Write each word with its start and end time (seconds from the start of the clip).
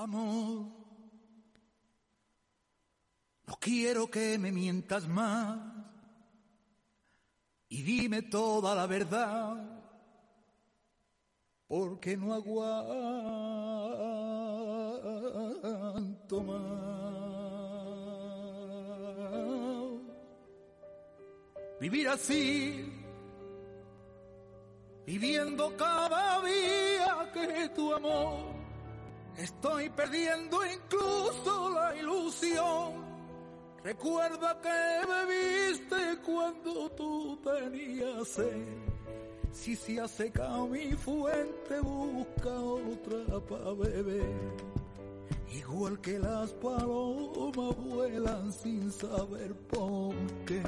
Amor, 0.00 0.64
no 3.46 3.54
quiero 3.60 4.10
que 4.10 4.38
me 4.38 4.50
mientas 4.50 5.06
más 5.06 5.58
y 7.68 7.82
dime 7.82 8.22
toda 8.22 8.74
la 8.74 8.86
verdad 8.86 9.58
porque 11.68 12.16
no 12.16 12.32
aguanto 12.32 12.82
más. 16.44 16.80
Vivir 21.78 22.08
así, 22.08 22.90
viviendo 25.04 25.76
cada 25.76 26.40
día 26.40 27.30
que 27.34 27.68
tu 27.74 27.92
amor, 27.94 28.59
estoy 29.36 29.88
perdiendo 29.90 30.60
incluso 30.66 31.70
la 31.70 31.96
ilusión. 31.96 33.10
Recuerda 33.82 34.60
que 34.60 35.08
me 35.08 35.70
viste 35.70 36.18
cuando 36.24 36.90
tú 36.90 37.38
tenías 37.42 38.28
sed 38.28 38.90
si 39.52 39.74
se 39.74 40.00
ha 40.00 40.06
secado 40.06 40.68
mi 40.68 40.92
fuente, 40.92 41.80
busca 41.80 42.50
otra 42.50 43.40
para 43.40 43.72
beber. 43.72 44.24
Igual 45.52 46.00
que 46.00 46.18
las 46.18 46.52
palomas 46.52 47.76
vuelan 47.84 48.52
sin 48.52 48.92
saber 48.92 49.52
por 49.68 50.14
qué. 50.46 50.62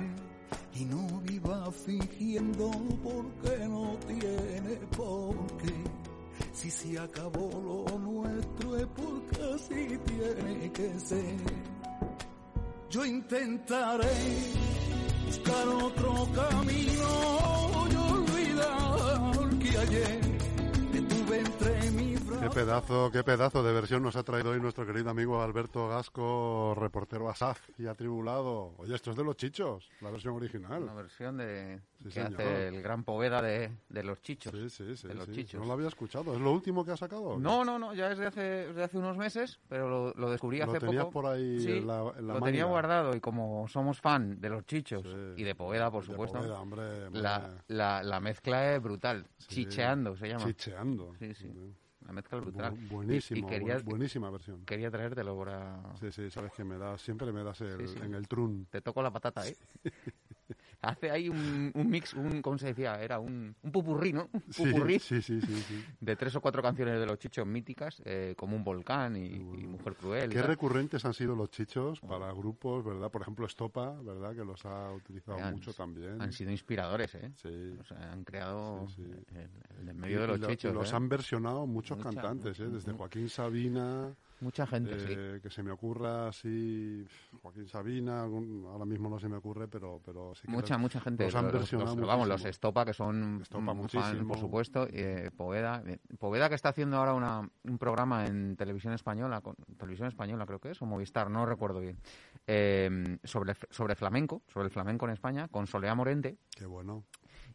Y 0.74 0.84
no 0.84 1.20
viva 1.20 1.70
fingiendo 1.70 2.70
porque 3.04 3.68
no 3.68 3.96
tiene 4.06 4.76
por 4.96 5.34
qué. 5.58 6.11
Si 6.52 6.70
se 6.70 6.98
acabó 6.98 7.50
lo 7.50 7.98
nuestro 7.98 8.76
es 8.76 8.86
porque 8.86 9.54
así 9.54 9.98
tiene 10.06 10.70
que 10.72 11.00
ser. 11.00 11.36
Yo 12.90 13.04
intentaré 13.04 14.14
buscar 15.26 15.68
otro 15.68 16.28
camino 16.34 17.42
Qué 22.42 22.50
pedazo, 22.50 23.10
qué 23.12 23.22
pedazo 23.22 23.62
de 23.62 23.72
versión 23.72 24.02
nos 24.02 24.16
ha 24.16 24.24
traído 24.24 24.50
hoy 24.50 24.60
nuestro 24.60 24.84
querido 24.84 25.10
amigo 25.10 25.40
Alberto 25.40 25.86
Gasco, 25.86 26.74
reportero 26.76 27.30
asaz 27.30 27.60
y 27.78 27.86
atribulado. 27.86 28.74
Oye, 28.78 28.96
esto 28.96 29.12
es 29.12 29.16
de 29.16 29.22
los 29.22 29.36
chichos, 29.36 29.88
la 30.00 30.10
versión 30.10 30.34
original. 30.34 30.84
La 30.84 30.92
versión 30.92 31.36
de 31.36 31.80
que 32.12 32.20
hace 32.20 32.66
el 32.66 32.82
gran 32.82 33.04
poveda 33.04 33.40
de, 33.40 33.70
los 34.02 34.20
chichos. 34.22 34.52
Sí, 34.52 34.68
sí, 34.70 34.96
sí. 34.96 35.08
los 35.14 35.30
chichos. 35.30 35.60
No 35.60 35.66
lo 35.68 35.74
había 35.74 35.86
escuchado. 35.86 36.34
¿Es 36.34 36.40
lo 36.40 36.50
último 36.50 36.84
que 36.84 36.90
ha 36.90 36.96
sacado? 36.96 37.38
No, 37.38 37.64
no, 37.64 37.78
no, 37.78 37.94
ya 37.94 38.10
es 38.10 38.18
de 38.18 38.26
hace, 38.26 38.82
hace 38.82 38.98
unos 38.98 39.16
meses, 39.16 39.60
pero 39.68 40.12
lo, 40.16 40.30
descubrí 40.30 40.60
hace 40.60 40.80
poco. 40.80 41.10
por 41.10 41.26
ahí 41.26 41.64
en 41.64 41.86
la, 41.86 42.12
Lo 42.20 42.40
tenía 42.40 42.64
guardado 42.64 43.14
y 43.14 43.20
como 43.20 43.68
somos 43.68 44.00
fan 44.00 44.40
de 44.40 44.48
los 44.48 44.66
chichos 44.66 45.06
y 45.36 45.44
de 45.44 45.54
poveda, 45.54 45.92
por 45.92 46.04
supuesto, 46.04 46.40
la, 47.12 48.02
la, 48.02 48.20
mezcla 48.20 48.74
es 48.74 48.82
brutal. 48.82 49.28
Chicheando 49.46 50.16
se 50.16 50.28
llama. 50.28 50.44
Chicheando. 50.44 51.14
Sí, 51.20 51.34
sí. 51.34 51.48
La 52.06 52.12
mezcla 52.12 52.38
brutal. 52.38 52.74
buenísimo, 52.90 53.48
buenísima 53.84 54.30
versión. 54.30 54.64
Quería 54.64 54.90
traértelo 54.90 55.38
para... 55.38 55.80
Sí, 56.00 56.10
sí, 56.10 56.30
sabes 56.30 56.52
que 56.52 56.64
me 56.64 56.78
da, 56.78 56.98
siempre 56.98 57.32
me 57.32 57.42
das 57.44 57.60
el, 57.60 57.80
en 58.02 58.14
el 58.14 58.28
trun. 58.28 58.66
Te 58.70 58.80
toco 58.80 59.02
la 59.02 59.10
patata, 59.10 59.46
¿eh? 59.46 59.56
Hace 60.82 61.12
ahí 61.12 61.28
un, 61.28 61.70
un, 61.74 61.90
mix, 61.90 62.12
un, 62.12 62.42
¿cómo 62.42 62.58
se 62.58 62.66
decía? 62.66 63.00
Era 63.00 63.20
un, 63.20 63.54
un 63.62 63.72
pupurrí, 63.72 64.12
¿no? 64.12 64.28
Un 64.32 64.42
pupurrí 64.42 64.98
sí, 64.98 65.22
sí, 65.22 65.40
sí, 65.40 65.56
sí, 65.62 65.84
de 66.00 66.16
tres 66.16 66.34
o 66.34 66.40
cuatro 66.40 66.60
canciones 66.60 66.98
de 66.98 67.06
los 67.06 67.20
chichos 67.20 67.46
míticas, 67.46 68.02
eh, 68.04 68.34
como 68.36 68.56
Un 68.56 68.64
Volcán 68.64 69.16
y, 69.16 69.38
Mujer 69.38 69.94
Cruel. 69.94 70.30
Qué 70.30 70.42
recurrentes 70.42 71.04
han 71.04 71.14
sido 71.14 71.36
los 71.36 71.50
chichos 71.50 72.00
para 72.00 72.32
grupos, 72.32 72.84
¿verdad? 72.84 73.10
Por 73.12 73.22
ejemplo, 73.22 73.46
Estopa, 73.46 73.92
¿verdad? 74.02 74.34
Que 74.34 74.44
los 74.44 74.66
ha 74.66 74.92
utilizado 74.92 75.38
mucho 75.52 75.72
también. 75.72 76.20
Han 76.20 76.32
sido 76.32 76.50
inspiradores, 76.50 77.14
¿eh? 77.14 77.30
Sí. 77.36 77.76
O 77.80 77.84
sea, 77.84 78.10
han 78.10 78.24
creado 78.24 78.86
el, 78.98 79.88
el, 79.88 79.94
medio 79.94 80.22
de 80.22 80.26
los 80.26 80.40
chichos. 80.48 80.74
Los 80.74 80.92
¿eh? 80.92 80.96
han 80.96 81.08
versionado 81.08 81.64
muchos 81.64 81.96
cantantes, 81.98 82.58
¿eh? 82.58 82.68
Desde 82.68 82.92
Joaquín 82.92 83.28
Sabina... 83.28 84.12
Mucha 84.42 84.66
gente, 84.66 84.98
sí. 84.98 85.14
Eh, 85.16 85.38
que 85.40 85.50
se 85.50 85.62
me 85.62 85.70
ocurra 85.70 86.26
así, 86.26 87.06
Joaquín 87.40 87.68
Sabina, 87.68 88.22
ahora 88.22 88.84
mismo 88.84 89.08
no 89.08 89.20
se 89.20 89.28
me 89.28 89.36
ocurre, 89.36 89.68
pero, 89.68 90.00
pero 90.04 90.34
sí 90.34 90.48
que 90.48 90.50
Mucha, 90.50 90.76
mucha 90.78 91.00
gente. 91.00 91.24
Los 91.24 91.34
han 91.36 91.52
versionado 91.52 91.94
Vamos, 92.04 92.26
los 92.26 92.44
Estopa, 92.44 92.84
que 92.84 92.92
son 92.92 93.38
Estopa 93.40 93.72
fan, 93.88 94.26
por 94.26 94.38
supuesto. 94.38 94.88
Eh, 94.90 95.30
Poveda, 95.36 95.84
eh, 95.86 95.98
Poveda 96.18 96.48
que 96.48 96.56
está 96.56 96.70
haciendo 96.70 96.96
ahora 96.96 97.14
una, 97.14 97.48
un 97.62 97.78
programa 97.78 98.26
en 98.26 98.56
televisión 98.56 98.92
española, 98.94 99.40
con, 99.42 99.54
televisión 99.78 100.08
española 100.08 100.44
creo 100.44 100.58
que 100.58 100.72
es, 100.72 100.82
o 100.82 100.86
Movistar, 100.86 101.30
no 101.30 101.46
recuerdo 101.46 101.78
bien, 101.78 101.98
eh, 102.48 103.18
sobre, 103.22 103.54
sobre 103.70 103.94
flamenco, 103.94 104.42
sobre 104.48 104.66
el 104.66 104.72
flamenco 104.72 105.06
en 105.06 105.12
España, 105.12 105.46
con 105.46 105.68
Soleá 105.68 105.94
Morente. 105.94 106.36
Qué 106.50 106.66
bueno. 106.66 107.04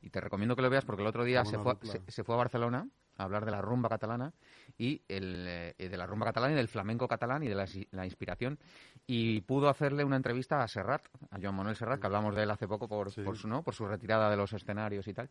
Y 0.02 0.10
te 0.10 0.22
recomiendo 0.22 0.56
que 0.56 0.62
lo 0.62 0.70
veas 0.70 0.86
porque 0.86 1.02
el 1.02 1.08
otro 1.08 1.26
día 1.26 1.44
se 1.44 1.60
fue, 1.60 1.76
se 2.08 2.24
fue 2.24 2.36
a 2.36 2.38
Barcelona 2.38 2.88
hablar 3.18 3.46
de 3.46 3.52
la 3.52 3.62
rumba 3.62 3.90
catalana 3.90 4.34
y 4.78 5.02
el, 5.08 5.46
eh, 5.48 5.90
de 5.90 5.98
la 5.98 6.06
rumba 6.06 6.28
catalana 6.28 6.54
y 6.54 6.56
del 6.56 6.68
flamenco 6.68 7.08
catalán 7.08 7.44
y 7.44 7.48
de 7.48 7.56
la, 7.92 8.06
inspiración. 8.06 8.58
Y 9.06 9.42
pudo 9.42 9.70
hacerle 9.70 10.04
una 10.04 10.18
entrevista 10.18 10.62
a 10.62 10.68
Serrat, 10.68 11.06
a 11.32 11.40
Joan 11.42 11.56
Manuel 11.56 11.76
Serrat, 11.76 12.00
que 12.00 12.08
hablamos 12.08 12.36
de 12.36 12.44
él 12.44 12.52
hace 12.52 12.68
poco 12.68 12.88
por, 12.88 13.14
por 13.24 13.38
su 13.38 13.48
no 13.48 13.64
por 13.64 13.74
su 13.74 13.88
retirada 13.88 14.30
de 14.30 14.38
los 14.38 14.52
escenarios 14.54 15.08
y 15.08 15.14
tal. 15.14 15.30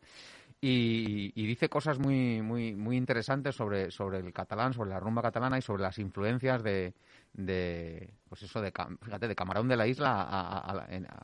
Y, 0.61 1.47
dice 1.47 1.69
cosas 1.69 1.99
muy 1.99 2.43
muy 2.43 2.75
muy 2.75 2.97
interesantes 2.97 3.55
sobre 3.55 3.91
sobre 3.91 4.19
el 4.19 4.33
catalán, 4.33 4.73
sobre 4.73 4.91
la 4.91 5.01
rumba 5.01 5.23
catalana 5.23 5.59
y 5.59 5.63
sobre 5.63 5.83
las 5.83 5.99
influencias 5.99 6.63
de, 6.63 6.95
de 7.35 8.11
pues 8.29 8.43
eso 8.43 8.61
de 8.61 8.73
fíjate 9.03 9.29
de 9.29 9.35
Camarón 9.35 9.69
de 9.69 9.77
la 9.77 9.87
Isla 9.87 10.59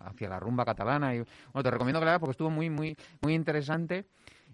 hacia 0.04 0.28
la 0.28 0.38
rumba 0.38 0.64
catalana. 0.64 1.14
Y 1.14 1.24
bueno 1.52 1.62
te 1.62 1.70
recomiendo 1.70 2.00
que 2.00 2.06
la 2.06 2.18
porque 2.18 2.32
estuvo 2.32 2.50
muy 2.50 2.70
muy 2.70 2.96
muy 3.22 3.34
interesante 3.34 4.04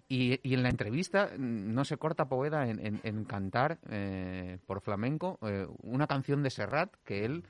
y, 0.09 0.39
y, 0.41 0.55
en 0.55 0.63
la 0.63 0.69
entrevista 0.69 1.29
no 1.37 1.85
se 1.85 1.97
corta 1.97 2.27
Poveda 2.27 2.67
en, 2.67 2.99
en, 3.03 3.25
cantar 3.25 3.77
eh, 3.89 4.57
por 4.65 4.81
flamenco 4.81 5.37
eh, 5.43 5.67
una 5.83 6.07
canción 6.07 6.41
de 6.41 6.49
Serrat 6.49 6.91
que 7.05 7.25
él 7.25 7.43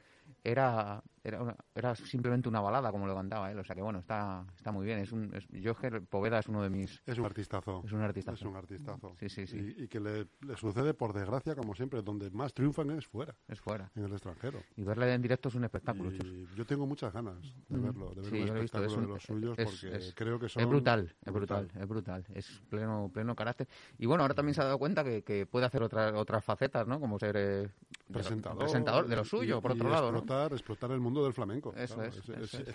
era 0.44 1.02
era, 1.24 1.56
era 1.76 1.96
simplemente 1.96 2.50
una 2.50 2.62
balada 2.62 2.92
como 2.92 3.08
lo 3.08 3.16
cantaba 3.16 3.52
él 3.52 3.60
o 3.60 3.64
sea 3.64 3.76
que 3.76 3.82
bueno 3.82 4.00
está 4.00 4.46
está 4.56 4.72
muy 4.72 4.86
bien 4.86 5.00
es 5.00 5.12
un 5.12 5.32
yo 5.50 5.76
Poveda 6.10 6.40
es 6.40 6.48
uno 6.48 6.62
de 6.62 6.70
mis 6.70 7.02
es 7.06 7.18
un 7.18 7.26
artistazo. 7.26 7.84
Es 7.86 7.92
un 7.92 8.02
artistazo. 8.02 8.36
Es 8.36 8.42
un 8.44 8.56
artistazo. 8.56 9.16
Sí 9.20 9.30
sí 9.30 9.48
sí. 9.48 9.76
Y, 9.78 9.88
que 9.88 10.00
le, 10.00 10.28
le, 10.42 10.56
sucede 10.58 10.94
por 10.94 11.14
desgracia 11.14 11.56
como 11.56 11.76
siempre 11.76 12.02
donde 12.02 12.30
más 12.32 12.54
triunfan 12.54 12.92
es 12.92 13.08
fuera. 13.08 13.36
Es 13.48 13.60
fuera. 13.60 13.92
En 13.96 14.06
el 14.06 14.12
extranjero. 14.12 14.62
Y 14.76 14.84
verle 14.84 15.14
en 15.14 15.22
directo 15.22 15.50
es 15.50 15.56
un 15.56 15.64
espectáculo 15.64 16.12
y 16.12 16.48
yo 16.56 16.66
tengo 16.66 16.86
muchas 16.86 17.14
ganas 17.14 17.42
de 17.68 17.78
mm. 17.78 17.84
verlo 17.84 18.14
de 18.14 18.22
ver 18.22 18.52
un 18.52 18.58
espectáculo 18.58 19.02
de 19.02 19.08
los 19.08 19.24
suyos 19.24 19.58
porque 19.58 20.14
creo 20.16 20.40
que 20.40 20.50
son 20.50 20.64
es 20.64 20.70
brutal 20.70 21.16
es 21.26 21.34
brutal, 21.34 21.72
es 21.74 21.88
brutal 21.88 22.26
es 22.34 22.62
pleno 22.70 23.10
pleno 23.14 23.36
carácter. 23.36 23.68
Y 23.98 24.06
bueno 24.06 24.24
ahora 24.24 24.34
también 24.34 24.54
se 24.54 24.62
ha 24.62 24.66
dado 24.66 24.78
cuenta 24.78 25.04
que, 25.04 25.24
que 25.24 25.46
puede 25.46 25.66
hacer 25.66 25.84
otras 25.84 26.14
otras 26.14 26.44
facetas 26.44 26.88
no 26.88 27.00
como 27.00 27.20
ser 27.20 27.36
eh, 27.38 27.70
presentador, 28.12 28.60
presentador 28.60 29.08
de 29.08 29.16
lo 29.16 29.24
suyo 29.24 29.62
por 29.62 29.72
otro 29.72 29.90
lado 29.90 30.10
explotar 30.10 30.54
explotar 30.54 30.92
el 30.92 31.00
mundo 31.10 31.24
del 31.24 31.34
flamenco. 31.34 31.74
Es, 31.76 31.96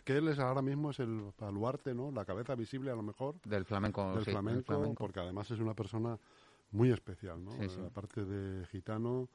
que 0.03 0.17
él 0.17 0.28
es 0.28 0.39
ahora 0.39 0.62
mismo 0.62 0.91
es 0.91 0.99
el 1.00 1.33
baluarte, 1.39 1.95
¿no? 1.95 2.11
La 2.11 2.25
cabeza 2.25 2.55
visible 2.55 2.91
a 2.91 2.97
lo 2.97 3.03
mejor. 3.03 3.37
Del 3.45 3.65
flamenco, 3.65 4.15
del, 4.15 4.25
flamenco, 4.25 4.95
porque 4.95 5.21
además 5.21 5.50
es 5.50 5.61
una 5.61 5.75
persona 5.75 6.19
muy 6.72 6.91
especial, 6.91 7.43
¿no? 7.45 7.53
Aparte 7.87 8.25
de 8.25 8.67
gitano, 8.67 9.28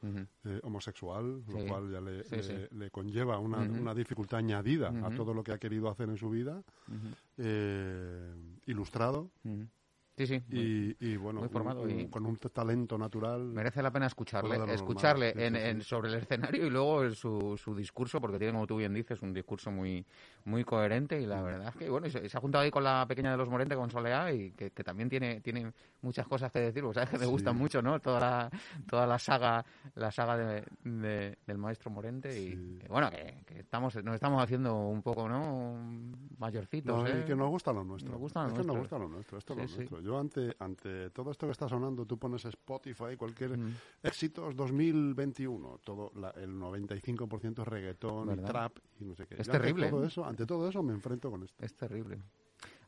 eh, 0.44 0.60
homosexual, 0.64 1.42
lo 1.48 1.66
cual 1.68 1.90
ya 1.90 2.02
le, 2.02 2.70
le, 2.72 2.92
conlleva 2.92 3.40
una, 3.40 3.60
una, 3.60 3.96
dificultad 3.96 4.40
añadida 4.40 4.90
a 4.90 5.10
todo 5.16 5.34
lo 5.34 5.42
que 5.42 5.54
ha 5.54 5.58
querido 5.58 5.90
hacer 5.90 6.10
en 6.10 6.18
su 6.18 6.30
vida. 6.30 6.62
Eh, 7.38 8.34
ilustrado, 8.66 9.31
Sí, 10.19 10.28
sí. 10.28 10.44
y, 11.00 11.16
bueno, 11.16 11.50
con 12.09 12.25
un 12.25 12.35
talento 12.38 12.97
natural. 12.97 13.40
Merece 13.40 13.81
la 13.81 13.90
pena 13.90 14.07
escucharle, 14.07 14.57
escucharle 14.74 15.34
en, 15.38 15.81
sobre 15.81 16.09
el 16.09 16.16
escenario 16.16 16.66
y 16.66 16.69
luego 16.69 17.10
su, 17.12 17.57
su 17.57 17.74
discurso, 17.74 18.19
porque 18.19 18.38
tiene, 18.38 18.51
como 18.51 18.68
tú 18.68 18.75
bien 18.75 18.94
dices, 18.94 19.21
un 19.21 19.33
discurso 19.33 19.71
muy 19.71 20.06
muy 20.44 20.66
coherente 20.66 21.21
y 21.21 21.25
la 21.25 21.42
verdad 21.42 21.69
es 21.69 21.75
que, 21.75 21.89
bueno, 21.89 22.10
se, 22.10 22.19
ha 22.19 22.39
juntado 22.42 22.63
ahí 22.66 22.71
con 22.71 22.83
la 22.83 23.06
pequeña 23.07 23.31
de 23.31 23.38
los 23.38 23.48
Morente, 23.48 23.75
con 23.75 23.89
Soleá, 23.89 24.33
y 24.33 24.51
que, 24.51 24.69
también 24.71 25.07
tiene, 25.07 25.39
tiene 25.39 25.71
muchas 26.01 26.27
cosas 26.27 26.51
que 26.51 26.60
decir, 26.60 26.83
o 26.83 26.94
sea, 26.94 27.06
que 27.06 27.18
me 27.18 27.25
gusta 27.25 27.54
mucho, 27.54 27.81
¿no? 27.81 28.01
Toda 28.01 28.19
la, 28.19 28.50
toda 28.89 29.07
la 29.07 29.19
saga 29.19 29.63
la 29.95 30.12
saga 30.12 30.36
de, 30.36 31.38
del 31.45 31.57
maestro 31.57 31.92
Morente 31.92 32.38
y, 32.38 32.80
bueno, 32.89 33.10
que, 33.10 33.60
estamos 33.60 33.95
nos 34.04 34.16
estamos 34.16 34.44
haciendo 34.44 34.75
un 34.75 35.01
poco, 35.01 35.30
¿no? 35.30 35.77
Mayorcitos, 36.38 37.10
¿eh? 37.10 37.24
que 37.25 37.36
nos 37.36 37.50
gusta 37.50 37.71
lo 37.71 37.86
nuestro. 37.86 38.12
Nos 38.12 38.19
gusta 38.19 38.42
lo 38.42 38.50
nuestro. 38.50 38.66
nos 38.66 38.77
gusta 38.77 38.98
lo 38.98 39.07
nuestro, 39.07 39.38
esto 39.38 39.54
es 39.54 39.71
lo 39.71 39.77
nuestro 39.77 40.08
yo 40.08 40.08
ante, 40.17 40.56
ante 40.59 41.09
todo 41.11 41.31
esto 41.31 41.45
que 41.45 41.51
está 41.51 41.67
sonando, 41.67 42.06
tú 42.06 42.17
pones 42.17 42.45
Spotify, 42.45 43.15
cualquier 43.17 43.57
mm. 43.57 43.75
éxitos 44.03 44.56
2021, 44.56 45.81
todo 45.83 46.11
el 46.35 46.51
95% 46.51 47.61
es 47.61 47.67
reggaetón 47.67 48.39
y 48.39 48.44
trap 48.44 48.77
y 49.00 49.06
no 49.06 49.15
sé 49.15 49.27
qué. 49.27 49.35
Es 49.38 49.47
terrible. 49.47 49.89
Todo 49.89 50.06
eso, 50.06 50.25
ante 50.25 50.45
todo 50.45 50.69
eso 50.69 50.81
me 50.81 50.94
enfrento 50.94 51.29
con 51.29 51.44
esto. 51.44 51.63
Es 51.63 51.75
terrible. 51.75 52.19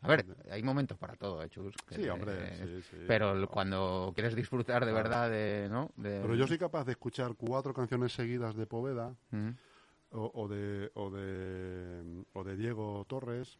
A 0.03 0.07
ver, 0.07 0.25
hay 0.50 0.63
momentos 0.63 0.97
para 0.97 1.15
todo, 1.15 1.44
¿eh, 1.44 1.50
Chus? 1.50 1.75
sí, 1.89 2.09
hombre, 2.09 2.56
sí, 2.56 2.81
sí. 2.89 2.97
Pero 3.07 3.47
cuando 3.47 4.12
quieres 4.15 4.35
disfrutar 4.35 4.83
de 4.83 4.91
verdad 4.91 5.29
de, 5.29 5.68
¿no? 5.69 5.91
Pero 6.01 6.33
yo 6.33 6.47
soy 6.47 6.57
capaz 6.57 6.85
de 6.85 6.94
escuchar 6.94 7.35
cuatro 7.35 7.73
canciones 7.73 8.12
seguidas 8.12 8.56
de 8.56 8.65
Poveda 8.65 9.15
o, 10.09 10.47
de, 10.47 10.91
o, 10.95 11.09
de, 11.12 12.23
o 12.33 12.44
de 12.44 12.57
Diego 12.57 13.06
Torres 13.07 13.57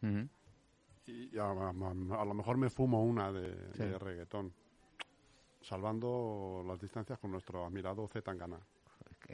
y 1.06 1.36
a, 1.38 1.52
lo 1.52 2.34
mejor 2.34 2.56
me 2.56 2.70
fumo 2.70 3.02
una 3.02 3.32
de, 3.32 3.98
reggaetón, 3.98 4.52
salvando 5.60 6.64
las 6.66 6.80
distancias 6.80 7.18
con 7.18 7.30
nuestro 7.32 7.64
admirado 7.64 8.06
Z 8.08 8.22
Tangana. 8.22 8.58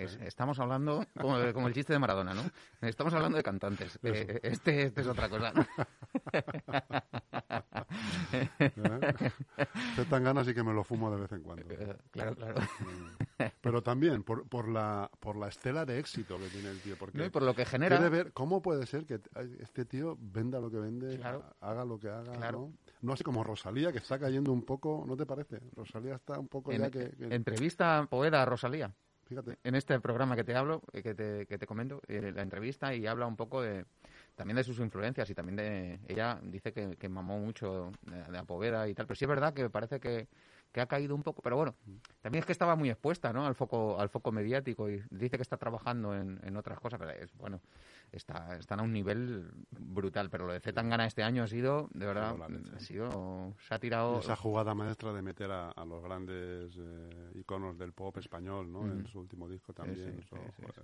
Estamos 0.05 0.59
hablando, 0.59 1.05
como, 1.21 1.39
el 1.39 1.75
chiste 1.75 1.93
de 1.93 1.99
Maradona, 1.99 2.35
¿no? 2.35 2.43
Estamos 2.81 3.13
hablando 3.15 3.37
de 3.37 3.43
cantantes. 3.43 3.99
Eh, 4.03 4.41
este, 4.43 4.83
este, 4.83 5.01
es 5.01 5.07
otra 5.07 5.29
cosa. 5.29 5.53
¿Eh? 8.33 8.71
tan 10.09 10.25
ganas 10.25 10.49
y 10.49 10.55
que 10.55 10.63
me 10.63 10.73
lo 10.73 10.85
fumo 10.85 11.11
de 11.11 11.21
vez 11.21 11.33
en 11.33 11.43
cuando. 11.43 11.75
Eh, 11.75 11.97
claro, 12.11 12.35
claro. 12.35 12.61
Mm. 12.61 13.45
Pero 13.61 13.83
también 13.83 14.23
por, 14.23 14.49
por, 14.49 14.69
la, 14.69 15.11
por 15.21 15.37
la 15.37 15.49
estela 15.49 15.85
de 15.85 15.99
éxito 15.99 16.39
que 16.39 16.49
tiene 16.49 16.71
el 16.71 16.81
tío. 16.81 16.97
Porque 16.99 17.31
por 17.31 17.43
lo 17.43 17.55
que 17.55 17.65
genera. 17.65 17.97
Quiere 17.97 18.11
ver 18.11 18.33
cómo 18.33 18.63
puede 18.63 18.87
ser 18.87 19.05
que 19.05 19.21
este 19.61 19.85
tío 19.85 20.17
venda 20.21 20.61
lo 20.61 20.71
que 20.71 20.79
vende, 20.79 21.21
haga 21.61 21.85
lo 21.85 21.99
que 21.99 22.09
haga. 22.09 22.53
¿no? 22.53 22.73
no 23.03 23.13
así 23.13 23.25
como 23.25 23.45
Rosalía, 23.45 23.93
que 23.93 23.99
está 23.99 24.19
cayendo 24.19 24.53
un 24.53 24.63
poco, 24.63 25.05
¿no 25.07 25.17
te 25.17 25.27
parece? 25.27 25.61
Rosalía 25.75 26.15
está 26.15 26.39
un 26.39 26.49
poco 26.49 26.73
ya 26.73 26.91
que, 26.91 27.13
Entrevista 27.19 28.07
Poeda 28.09 28.43
a 28.43 28.45
Rosalía. 28.45 28.93
Fíjate. 29.29 29.59
En 29.63 29.75
este 29.75 30.01
programa 30.01 30.37
que 30.37 30.45
te 30.45 30.55
hablo, 30.55 30.83
eh, 30.93 31.03
que 31.03 31.15
te, 31.15 31.47
que 31.47 31.59
te 31.59 31.67
comento, 31.67 32.01
la 32.09 32.43
entrevista 32.43 32.95
y 32.95 33.07
habla 33.07 33.27
un 33.27 33.37
poco 33.37 33.61
de 33.61 33.85
también 34.35 34.57
de 34.57 34.65
sus 34.65 34.79
influencias 34.79 35.29
y 35.29 35.35
también 35.35 35.57
de 35.57 36.01
ella 36.07 36.39
dice 36.43 36.73
que, 36.73 36.97
que 36.97 37.09
mamó 37.09 37.39
mucho 37.39 37.91
de, 38.03 38.23
de 38.23 38.45
Poveda 38.45 38.89
y 38.89 38.95
tal 38.95 39.07
pero 39.07 39.17
sí 39.17 39.25
es 39.25 39.29
verdad 39.29 39.53
que 39.53 39.69
parece 39.69 40.01
que, 40.01 40.29
que 40.73 40.81
ha 40.81 40.87
caído 40.87 41.15
un 41.15 41.23
poco 41.23 41.43
pero 41.43 41.57
bueno 41.57 41.75
también 42.21 42.41
es 42.41 42.47
que 42.47 42.53
estaba 42.53 42.77
muy 42.77 42.91
expuesta 42.91 43.33
¿no? 43.33 43.47
al 43.47 43.55
foco 43.55 43.99
al 44.01 44.09
foco 44.09 44.33
mediático 44.33 44.89
y 44.91 45.03
dice 45.11 45.37
que 45.37 45.43
está 45.43 45.57
trabajando 45.57 46.15
en, 46.15 46.41
en 46.43 46.57
otras 46.57 46.79
cosas 46.81 46.99
pero 46.99 47.11
es 47.13 47.33
bueno 47.37 47.61
está, 48.13 48.57
están 48.59 48.81
a 48.81 48.83
un 48.83 48.93
nivel 48.93 49.51
brutal. 49.71 50.31
Pero 50.31 50.47
lo 50.47 50.53
de 50.53 50.61
Zetangana 50.61 51.07
este 51.07 51.23
año 51.23 51.43
ha 51.43 51.47
sido, 51.47 51.89
de 51.93 52.07
verdad, 52.07 52.37
ha 52.75 52.81
sido, 52.81 53.55
se 53.67 53.75
ha 53.75 53.79
tirado... 53.79 54.19
Esa 54.21 54.37
jugada 54.37 54.75
maestra 54.75 55.13
de 55.13 55.23
meter 55.23 55.51
a, 55.51 55.73
los 55.87 56.03
grandes 56.03 56.75
eh, 56.79 57.33
iconos 57.35 57.79
del 57.79 57.93
pop 57.93 58.17
español, 58.19 58.71
¿no? 58.71 58.85
En 58.85 59.07
su 59.07 59.19
último 59.21 59.49
disco 59.49 59.73
también. 59.73 60.21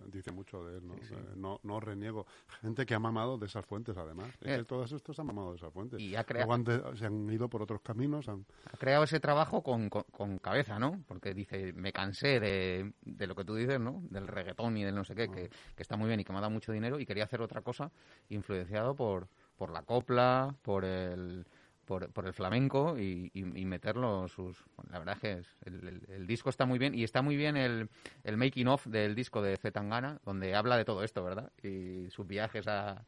dice 0.06 0.32
mucho 0.32 0.64
de 0.64 0.78
él, 0.78 0.86
¿no? 0.86 0.94
¿no? 1.36 1.60
no, 1.62 1.80
reniego. 1.80 2.26
Gente 2.60 2.86
que 2.86 2.94
ha 2.94 2.98
mamado 2.98 3.38
de 3.38 3.46
esas 3.46 3.64
fuentes, 3.64 3.96
además. 3.96 4.28
Es 4.28 4.38
que 4.38 4.54
eh. 4.54 4.64
todos 4.64 4.92
estos 4.92 5.18
han 5.18 5.26
mamado 5.26 5.50
de 5.50 5.56
esas 5.56 5.72
fuentes. 5.72 6.00
Y 6.00 6.16
ha 6.16 6.24
creado... 6.24 6.96
se 6.96 7.06
han 7.06 7.30
ido 7.30 7.48
por 7.48 7.62
otros 7.62 7.80
caminos. 7.82 8.28
Han... 8.28 8.44
Ha 8.72 8.76
creado 8.76 9.04
ese 9.04 9.20
trabajo 9.20 9.62
con, 9.62 9.73
con, 9.88 10.38
cabeza, 10.38 10.78
¿no? 10.78 11.02
Porque 11.06 11.34
dice, 11.34 11.72
me 11.72 11.92
cansé 11.92 12.40
de, 12.40 12.92
de, 13.02 13.26
lo 13.26 13.34
que 13.34 13.44
tú 13.44 13.54
dices, 13.54 13.80
¿no? 13.80 14.02
Del 14.10 14.26
reggaetón 14.26 14.76
y 14.76 14.84
del 14.84 14.94
no 14.94 15.04
sé 15.04 15.14
qué, 15.14 15.28
que, 15.28 15.48
que, 15.48 15.82
está 15.82 15.96
muy 15.96 16.08
bien 16.08 16.20
y 16.20 16.24
que 16.24 16.32
me 16.32 16.38
ha 16.38 16.42
dado 16.42 16.52
mucho 16.52 16.72
dinero 16.72 16.98
y 17.00 17.06
quería 17.06 17.24
hacer 17.24 17.42
otra 17.42 17.62
cosa, 17.62 17.90
influenciado 18.28 18.94
por, 18.94 19.28
por 19.56 19.70
la 19.70 19.82
copla, 19.82 20.54
por 20.62 20.84
el, 20.84 21.46
por, 21.84 22.10
por 22.10 22.26
el 22.26 22.32
flamenco 22.32 22.98
y, 22.98 23.30
y, 23.34 23.64
meterlo 23.64 24.28
sus... 24.28 24.56
la 24.90 24.98
verdad 24.98 25.16
es 25.16 25.20
que 25.20 25.68
el, 26.14 26.26
disco 26.26 26.50
está 26.50 26.66
muy 26.66 26.78
bien 26.78 26.94
y 26.94 27.04
está 27.04 27.22
muy 27.22 27.36
bien 27.36 27.56
el, 27.56 27.88
el 28.22 28.36
making 28.36 28.68
of 28.68 28.86
del 28.86 29.14
disco 29.14 29.42
de 29.42 29.56
Zetangana, 29.56 30.20
donde 30.24 30.54
habla 30.54 30.76
de 30.76 30.84
todo 30.84 31.02
esto, 31.02 31.22
¿verdad? 31.22 31.52
Y 31.62 32.10
sus 32.10 32.26
viajes 32.26 32.66
a, 32.68 33.04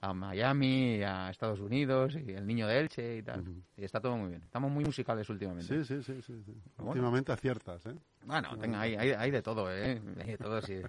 a 0.00 0.14
Miami, 0.14 1.02
a 1.02 1.30
Estados 1.30 1.60
Unidos 1.60 2.14
y 2.14 2.32
el 2.32 2.46
niño 2.46 2.66
de 2.66 2.78
Elche 2.80 3.18
y 3.18 3.22
tal. 3.22 3.44
Y 3.76 3.84
está 3.84 4.00
todo 4.00 4.16
muy 4.16 4.30
bien. 4.30 4.42
Estamos 4.42 4.70
muy 4.70 4.84
musicales 4.84 5.28
últimamente. 5.28 5.84
Sí, 5.84 5.84
sí, 5.84 6.02
sí. 6.02 6.22
sí, 6.22 6.54
Últimamente 6.78 7.32
aciertas, 7.32 7.84
¿eh? 7.86 7.94
Bueno, 8.28 8.58
tenga, 8.58 8.82
hay, 8.82 8.94
hay, 8.94 9.12
hay, 9.12 9.30
de 9.30 9.40
todo, 9.40 9.72
¿eh? 9.72 10.02
Hay 10.20 10.32
de 10.32 10.36
todo, 10.36 10.60
sí. 10.60 10.82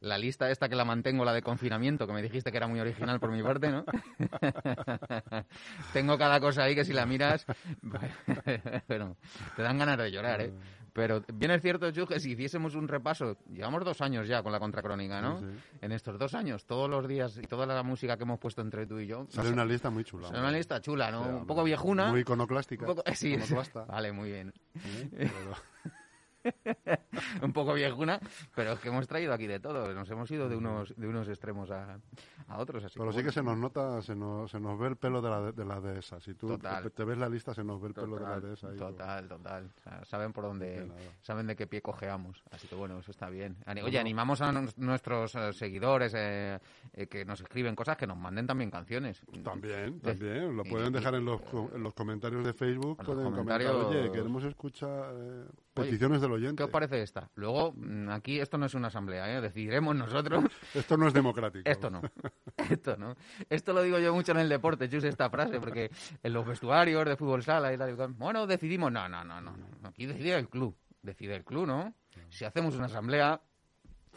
La 0.00 0.16
lista 0.16 0.50
esta 0.50 0.70
que 0.70 0.74
la 0.74 0.86
mantengo, 0.86 1.22
la 1.22 1.34
de 1.34 1.42
confinamiento, 1.42 2.06
que 2.06 2.14
me 2.14 2.22
dijiste 2.22 2.50
que 2.50 2.56
era 2.56 2.66
muy 2.66 2.80
original 2.80 3.20
por 3.20 3.30
mi 3.30 3.42
parte, 3.42 3.70
¿no? 3.70 3.84
Tengo 5.92 6.16
cada 6.16 6.40
cosa 6.40 6.62
ahí 6.62 6.74
que 6.74 6.86
si 6.86 6.94
la 6.94 7.04
miras, 7.04 7.44
bueno, 8.88 9.18
te 9.54 9.62
dan 9.62 9.76
ganas 9.76 9.98
de 9.98 10.10
llorar, 10.10 10.40
¿eh? 10.40 10.54
Pero 10.94 11.22
bien 11.34 11.50
es 11.50 11.60
cierto, 11.60 11.90
Chu, 11.90 12.06
que 12.06 12.18
si 12.20 12.32
hiciésemos 12.32 12.74
un 12.74 12.88
repaso, 12.88 13.36
llevamos 13.52 13.84
dos 13.84 14.00
años 14.00 14.26
ya 14.26 14.42
con 14.42 14.50
la 14.50 14.58
contracrónica, 14.58 15.20
¿no? 15.20 15.42
En 15.82 15.92
estos 15.92 16.18
dos 16.18 16.34
años, 16.34 16.64
todos 16.64 16.88
los 16.88 17.06
días 17.06 17.36
y 17.36 17.46
toda 17.46 17.66
la 17.66 17.82
música 17.82 18.16
que 18.16 18.22
hemos 18.22 18.38
puesto 18.38 18.62
entre 18.62 18.86
tú 18.86 18.98
y 18.98 19.06
yo. 19.06 19.26
Sale 19.28 19.50
una 19.50 19.66
lista 19.66 19.90
muy 19.90 20.04
chula. 20.04 20.28
Sale 20.28 20.40
una 20.40 20.52
lista 20.52 20.80
chula, 20.80 21.10
¿no? 21.10 21.20
un 21.20 21.46
poco 21.46 21.64
viejuna. 21.64 22.08
Muy 22.08 22.20
iconoclástica. 22.20 22.86
sí, 23.14 23.36
vale, 23.86 24.10
muy 24.10 24.32
bien. 24.32 24.54
un 27.42 27.52
poco 27.52 27.74
viejuna, 27.74 28.20
pero 28.54 28.72
es 28.72 28.80
que 28.80 28.88
hemos 28.88 29.06
traído 29.06 29.32
aquí 29.32 29.46
de 29.46 29.60
todo. 29.60 29.92
Nos 29.92 30.10
hemos 30.10 30.30
ido 30.30 30.48
de 30.48 30.56
unos, 30.56 30.94
de 30.96 31.06
unos 31.06 31.28
extremos 31.28 31.70
a, 31.70 31.98
a 32.48 32.58
otros. 32.58 32.84
Así 32.84 32.98
pero 32.98 33.12
sí 33.12 33.22
que 33.22 33.32
se 33.32 33.42
nos 33.42 33.56
nota, 33.56 34.00
se 34.02 34.14
nos, 34.14 34.50
se 34.50 34.60
nos 34.60 34.78
ve 34.78 34.88
el 34.88 34.96
pelo 34.96 35.20
de 35.20 35.30
la, 35.30 35.52
de 35.52 35.64
la 35.64 35.80
dehesa. 35.80 36.20
Si 36.20 36.34
tú 36.34 36.58
te 36.58 37.04
ves 37.04 37.18
la 37.18 37.28
lista, 37.28 37.54
se 37.54 37.64
nos 37.64 37.80
ve 37.80 37.88
el 37.88 37.94
pelo 37.94 38.16
de 38.16 38.22
la 38.22 38.40
dehesa. 38.40 38.74
total, 38.74 39.28
total. 39.28 39.70
saben 40.04 40.32
por 40.32 40.44
dónde, 40.44 40.90
saben 41.20 41.46
de 41.46 41.56
qué 41.56 41.66
pie 41.66 41.82
cojeamos. 41.82 42.42
Así 42.50 42.66
que 42.66 42.74
bueno, 42.74 42.98
eso 42.98 43.10
está 43.10 43.28
bien. 43.28 43.56
Oye, 43.84 43.98
animamos 43.98 44.40
a 44.40 44.52
nuestros 44.76 45.34
eh, 45.34 45.52
seguidores 45.52 46.12
eh, 46.16 46.58
eh, 46.92 47.06
que 47.06 47.24
nos 47.24 47.40
escriben 47.40 47.74
cosas 47.74 47.96
que 47.96 48.06
nos 48.06 48.16
manden 48.16 48.46
también 48.46 48.70
canciones. 48.70 49.22
También, 49.42 50.00
también. 50.00 50.56
Lo 50.56 50.64
pueden 50.64 50.92
dejar 50.92 51.14
en 51.14 51.24
los, 51.24 51.40
en 51.74 51.82
los 51.82 51.94
comentarios 51.94 52.44
de 52.44 52.52
Facebook. 52.52 53.04
Pueden 53.04 53.32
comentar, 53.32 53.62
oye, 53.62 54.10
queremos 54.10 54.44
escuchar 54.44 55.14
peticiones 55.74 56.20
del 56.28 56.42
oyente. 56.42 56.56
¿Qué 56.56 56.64
os 56.64 56.70
parece 56.70 57.02
esta? 57.02 57.30
Luego, 57.34 57.72
mm, 57.76 58.10
aquí 58.10 58.40
esto 58.40 58.58
no 58.58 58.66
es 58.66 58.74
una 58.74 58.88
asamblea, 58.88 59.36
¿eh? 59.36 59.40
decidiremos 59.40 59.96
nosotros. 59.96 60.44
Esto 60.74 60.96
no 60.96 61.08
es 61.08 61.14
democrático. 61.14 61.68
Esto 61.68 61.90
no. 61.90 62.02
Esto 62.70 62.96
no. 62.96 63.16
Esto 63.48 63.72
lo 63.72 63.82
digo 63.82 63.98
yo 63.98 64.14
mucho 64.14 64.32
en 64.32 64.38
el 64.38 64.48
deporte, 64.48 64.88
chus, 64.88 65.04
esta 65.04 65.30
frase, 65.30 65.58
porque 65.60 65.90
en 66.22 66.32
los 66.32 66.46
vestuarios 66.46 67.04
de 67.04 67.16
fútbol 67.16 67.42
sala 67.42 67.72
y 67.72 67.78
tal, 67.78 67.94
bueno, 68.14 68.46
decidimos. 68.46 68.92
No, 68.92 69.08
no, 69.08 69.24
no, 69.24 69.40
no. 69.40 69.54
Aquí 69.84 70.06
decide 70.06 70.38
el 70.38 70.48
club. 70.48 70.76
Decide 71.02 71.36
el 71.36 71.44
club, 71.44 71.66
¿no? 71.66 71.94
Si 72.28 72.44
hacemos 72.44 72.74
una 72.74 72.86
asamblea, 72.86 73.40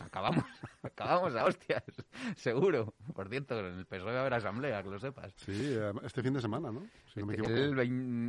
acabamos, 0.06 0.44
acabamos 0.84 1.36
a 1.36 1.46
hostias, 1.46 1.84
seguro. 2.36 2.94
Por 3.14 3.30
cierto, 3.30 3.60
en 3.60 3.80
el 3.80 3.86
PSOE 3.86 4.12
va 4.12 4.18
a 4.18 4.22
haber 4.22 4.34
asamblea, 4.36 4.84
que 4.84 4.90
lo 4.90 5.00
sepas. 5.00 5.34
Sí, 5.38 5.52
eh, 5.56 5.92
este 6.04 6.22
fin 6.22 6.34
de 6.34 6.42
semana, 6.42 6.72
¿no? 6.72 6.88
Si 7.14 7.20
no 7.20 7.28
me 7.28 7.34
equivoco. 7.34 7.54
El, 7.54 7.80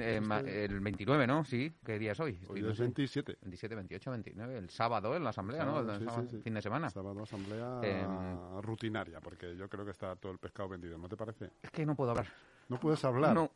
eh, 0.01 0.19
este 0.19 0.65
el, 0.65 0.81
29, 0.81 1.27
¿no? 1.27 1.45
Sí, 1.45 1.75
¿qué 1.85 1.99
día 1.99 2.13
es 2.13 2.21
hoy? 2.21 2.39
Hoy 2.49 2.65
es 2.67 2.79
27. 2.79 3.39
27, 3.41 3.75
28, 3.75 4.11
29. 4.11 4.59
El 4.59 4.71
sábado 4.71 5.17
en 5.17 5.25
la 5.25 5.31
asamblea, 5.31 5.65
¿no? 5.65 5.81
El 5.81 6.05
sábado, 6.05 6.29
fin 6.43 6.55
de 6.55 6.63
semana. 6.63 6.91
Sábado 6.91 7.23
asamblea 7.23 7.81
em, 7.83 8.61
rutinaria, 8.63 9.21
porque 9.21 9.57
yo 9.57 9.69
creo 9.69 9.85
que 9.85 9.93
está 9.93 10.17
todo 10.17 10.33
el 10.33 10.39
pescado 10.39 10.69
vendido, 10.69 10.99
¿no 10.99 11.09
te 11.09 11.17
parece? 11.17 11.51
Es 11.63 11.71
que 11.71 11.87
no 11.87 11.95
puedo 11.95 12.11
hablar. 12.11 12.29
¿No 12.69 12.79
puedes 12.79 13.05
hablar? 13.05 13.35
No. 13.35 13.51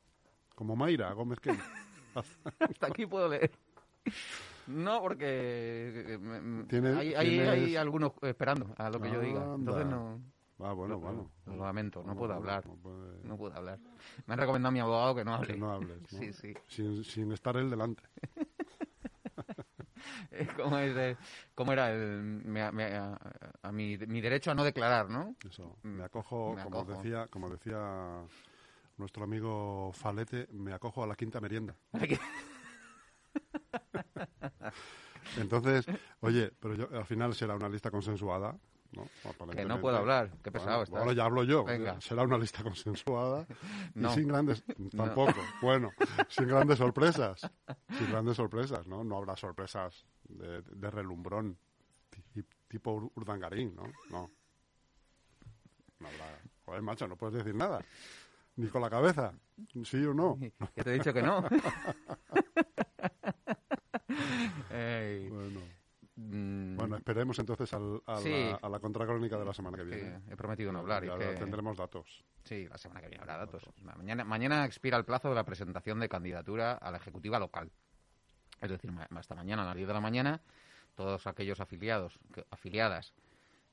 Como 0.54 0.75
Mayra 0.75 1.12
Gómez 1.12 1.38
que 1.40 1.50
Hasta 2.14 2.87
aquí 2.87 3.06
puedo 3.06 3.28
leer. 3.28 3.50
No, 4.66 5.00
porque 5.00 6.18
eh, 6.70 7.14
hay, 7.16 7.76
algunos 7.76 8.12
esperando 8.23 8.75
a 8.76 8.90
lo 8.90 9.00
que 9.00 9.11
yo 9.11 9.20
diga. 9.20 9.54
Entonces 9.54 9.87
no. 9.87 10.20
Ah, 10.58 10.73
bueno, 10.73 10.99
bueno. 10.99 11.30
Lo 11.44 11.56
lamento, 11.56 12.02
no, 12.02 12.16
puedo 12.16 12.32
hablar. 12.32 12.66
No, 13.25 13.37
puedo 13.37 13.54
hablar. 13.54 13.78
Me 14.26 14.35
han 14.35 14.40
recomendado 14.40 14.68
a 14.70 14.73
mi 14.73 14.80
abogado 14.80 15.14
que 15.14 15.25
no 15.25 15.35
hable. 15.35 15.54
Que 15.54 15.58
no 15.58 15.70
hables. 15.70 15.99
Sí, 16.08 16.32
sí. 16.32 16.54
Sin, 16.66 17.04
sin 17.04 17.32
estar 17.32 17.56
él 17.56 17.68
delante. 17.70 18.02
¿Cómo, 20.56 20.78
es 20.78 21.16
¿Cómo, 21.54 21.73
era 21.73 21.92
el, 21.92 22.42
a, 23.62 23.73
mi, 23.73 23.96
mi, 23.99 24.20
derecho 24.20 24.50
a 24.50 24.54
no 24.54 24.64
declarar, 24.64 25.08
no? 25.08 25.35
Eso, 25.49 25.78
me 25.82 26.04
acojo, 26.04 26.56
Como, 26.62 26.85
decía, 26.85 27.26
como 27.28 27.49
decía 27.49 28.23
nuestro 28.99 29.25
amigo 29.25 29.92
Falete, 29.92 30.46
me 30.52 30.73
acojo 30.73 31.02
a 31.02 31.06
la 31.06 31.16
quinta 31.16 31.40
merienda. 31.40 31.75
Entonces, 35.37 35.87
oye, 36.21 36.52
pero 36.61 36.75
yo, 36.75 36.88
al 36.92 37.06
final 37.06 37.35
será 37.35 37.56
una 37.56 37.68
lista 37.68 37.90
consensuada. 37.90 38.56
¿no? 38.92 39.09
Que 39.50 39.64
no 39.64 39.80
puedo 39.80 39.97
hablar, 39.97 40.30
qué 40.42 40.50
pesado 40.50 40.85
está. 40.85 40.99
Ahora 40.99 41.12
ya 41.12 41.25
hablo 41.25 41.42
yo. 41.42 41.66
Será 42.00 42.23
una 42.23 42.38
lista 42.38 42.62
consensuada 42.62 43.47
y 43.95 44.09
sin 44.11 44.28
grandes. 44.28 44.64
Tampoco. 44.97 45.35
Bueno, 45.61 45.90
sin 46.28 46.49
grandes 46.49 46.78
sorpresas. 46.78 47.40
Sin 47.99 48.11
grandes 48.11 48.37
sorpresas, 48.37 48.87
¿no? 48.87 49.04
No 49.04 49.18
habrá 49.18 49.37
sorpresas 49.37 50.06
de, 50.28 50.62
de 50.62 50.90
relumbrón 50.90 51.59
tipo 52.68 53.11
Urdangarín, 53.14 53.75
¿no? 53.75 53.85
No. 54.11 54.30
No 55.99 56.09
habrá. 56.09 56.42
Joder, 56.64 56.83
macho, 56.83 57.06
no 57.06 57.16
puedes 57.16 57.37
decir 57.37 57.54
nada. 57.54 57.85
Ni 58.56 58.68
con 58.68 58.83
la 58.83 58.90
cabeza. 58.90 59.35
¿Sí 59.85 60.04
o 60.04 60.14
no? 60.14 60.38
Ya 60.75 60.85
te 60.85 60.90
he 60.90 60.95
dicho 60.95 61.12
que 61.12 61.23
no. 61.23 61.45
Mm. 66.16 66.76
Bueno, 66.76 66.96
esperemos 66.96 67.38
entonces 67.38 67.70
a, 67.75 67.78
la, 67.78 68.80
contracrónica 68.80 69.38
de 69.38 69.44
la 69.44 69.52
semana 69.52 69.76
que 69.76 69.85
viene. 69.85 70.20
he 70.30 70.37
prometido 70.37 70.73
no 70.73 70.78
hablar. 70.78 71.04
y 71.04 71.11
que... 71.11 71.35
tendremos 71.35 71.76
datos. 71.76 72.25
Sí, 72.42 72.66
la 72.68 72.78
semana 72.78 73.02
que 73.02 73.08
viene 73.08 73.23
habrá 73.23 73.37
datos. 73.37 73.68
Mañana, 73.82 74.25
mañana 74.25 74.64
expira 74.64 74.96
el 74.96 75.04
plazo 75.04 75.28
de 75.28 75.35
la 75.35 75.44
presentación 75.44 76.00
de 76.00 76.08
candidatura 76.08 76.73
a 76.73 76.90
la 76.90 76.96
ejecutiva 76.96 77.38
local. 77.38 77.70
Es 78.62 78.70
decir, 78.70 78.90
hasta 79.14 79.35
mañana 79.35 79.62
a 79.62 79.66
las 79.66 79.76
10 79.76 79.88
de 79.88 79.94
la 79.94 80.00
mañana, 80.00 80.40
todos 80.94 81.26
aquellos 81.26 81.61
afiliados, 81.61 82.18
afiliadas 82.50 83.12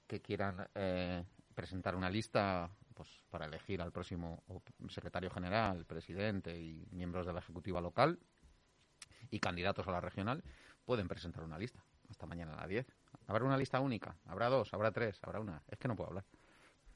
que 0.07 0.21
quieran 0.21 0.67
eh, 0.75 1.23
presentar 1.55 1.95
una 1.95 2.09
lista 2.09 2.69
pues, 2.93 3.07
para 3.29 3.45
elegir 3.45 3.81
al 3.81 3.93
próximo 3.93 4.43
secretario 4.89 5.29
general, 5.29 5.85
presidente 5.85 6.59
y 6.59 6.85
miembros 6.91 7.25
de 7.25 7.31
la 7.31 7.39
ejecutiva 7.39 7.79
local 7.79 8.19
y 9.31 9.39
candidatos 9.39 9.87
a 9.87 9.91
la 9.91 10.01
regional, 10.01 10.43
pueden 10.85 11.07
presentar 11.07 11.43
una 11.43 11.57
lista 11.57 11.83
hasta 12.09 12.25
mañana 12.25 12.53
a 12.53 12.57
las 12.57 12.69
10. 12.69 12.85
¿Habrá 13.27 13.45
una 13.45 13.57
lista 13.57 13.79
única? 13.79 14.17
¿Habrá 14.25 14.49
dos? 14.49 14.73
¿Habrá 14.73 14.91
tres? 14.91 15.19
¿Habrá 15.23 15.39
una? 15.39 15.61
Es 15.67 15.77
que 15.77 15.87
no 15.87 15.95
puedo 15.95 16.09
hablar. 16.09 16.25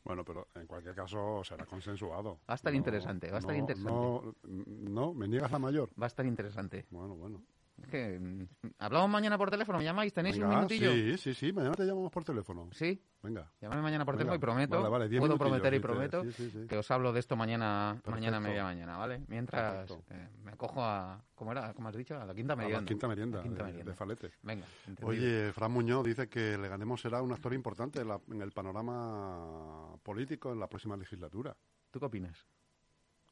Bueno, 0.03 0.23
pero 0.23 0.47
en 0.55 0.65
cualquier 0.65 0.95
caso 0.95 1.43
será 1.43 1.65
consensuado. 1.65 2.39
Va 2.49 2.53
a 2.53 2.55
estar 2.55 2.73
interesante, 2.73 3.29
va 3.29 3.37
a 3.37 3.39
estar 3.39 3.55
interesante. 3.55 3.91
No, 3.91 4.33
no, 4.43 5.13
me 5.13 5.27
niegas 5.27 5.51
la 5.51 5.59
mayor. 5.59 5.89
Va 6.01 6.05
a 6.05 6.07
estar 6.07 6.25
interesante. 6.25 6.85
Bueno, 6.89 7.15
bueno. 7.15 7.43
Que 7.89 8.47
hablamos 8.77 9.09
mañana 9.09 9.37
por 9.37 9.49
teléfono, 9.49 9.77
me 9.77 9.83
llamáis, 9.83 10.13
tenéis 10.13 10.37
un 10.37 10.49
minutillo. 10.49 10.91
Sí, 10.91 11.17
sí, 11.17 11.33
sí, 11.33 11.53
mañana 11.53 11.75
te 11.75 11.85
llamamos 11.85 12.11
por 12.11 12.23
teléfono. 12.23 12.69
Sí. 12.71 13.01
Venga. 13.21 13.51
Llámame 13.59 13.81
mañana 13.81 14.05
por 14.05 14.15
teléfono 14.15 14.35
y 14.35 14.39
prometo, 14.39 14.81
puedo 15.19 15.37
prometer 15.37 15.73
y 15.73 15.79
prometo 15.79 16.23
que 16.67 16.77
os 16.77 16.89
hablo 16.89 17.11
de 17.11 17.19
esto 17.19 17.35
mañana, 17.35 18.01
mañana 18.05 18.39
media 18.39 18.63
mañana, 18.63 18.97
¿vale? 18.97 19.21
Mientras 19.27 19.91
eh, 20.09 20.29
me 20.43 20.55
cojo 20.55 20.81
a, 20.81 21.21
¿cómo 21.35 21.51
era? 21.51 21.73
¿Cómo 21.73 21.89
has 21.89 21.95
dicho? 21.95 22.19
A 22.19 22.25
la 22.25 22.33
quinta 22.33 22.55
merienda. 22.55 22.77
A 22.77 22.81
la 22.81 22.87
quinta 22.87 23.07
merienda, 23.07 23.41
de, 23.41 23.93
Falete. 23.93 24.31
Venga. 24.41 24.65
Oye, 25.01 25.51
Fran 25.51 25.71
Muñoz 25.71 26.05
dice 26.05 26.29
que 26.29 26.57
le 26.57 26.69
ganemos 26.69 27.01
será 27.01 27.21
un 27.21 27.31
actor 27.33 27.53
importante 27.53 28.01
en, 28.01 28.41
el 28.41 28.51
panorama 28.51 29.95
político 30.01 30.53
en 30.53 30.59
la 30.59 30.67
próxima 30.67 30.95
legislatura. 30.95 31.55
¿Tú 31.91 31.99
qué 31.99 32.05
opinas? 32.05 32.47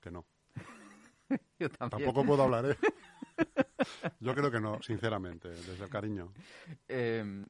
Que 0.01 0.11
no. 0.11 0.25
Yo. 1.59 1.69
Tampoco 1.69 2.25
puedo 2.25 2.43
hablar, 2.43 2.65
¿eh? 2.65 2.77
Yo 4.19 4.33
creo 4.33 4.51
que 4.51 4.59
no, 4.59 4.81
sinceramente, 4.81 5.49
desde 5.49 5.83
el 5.83 5.89
cariño. 5.89 6.33
Eh, 6.87 7.45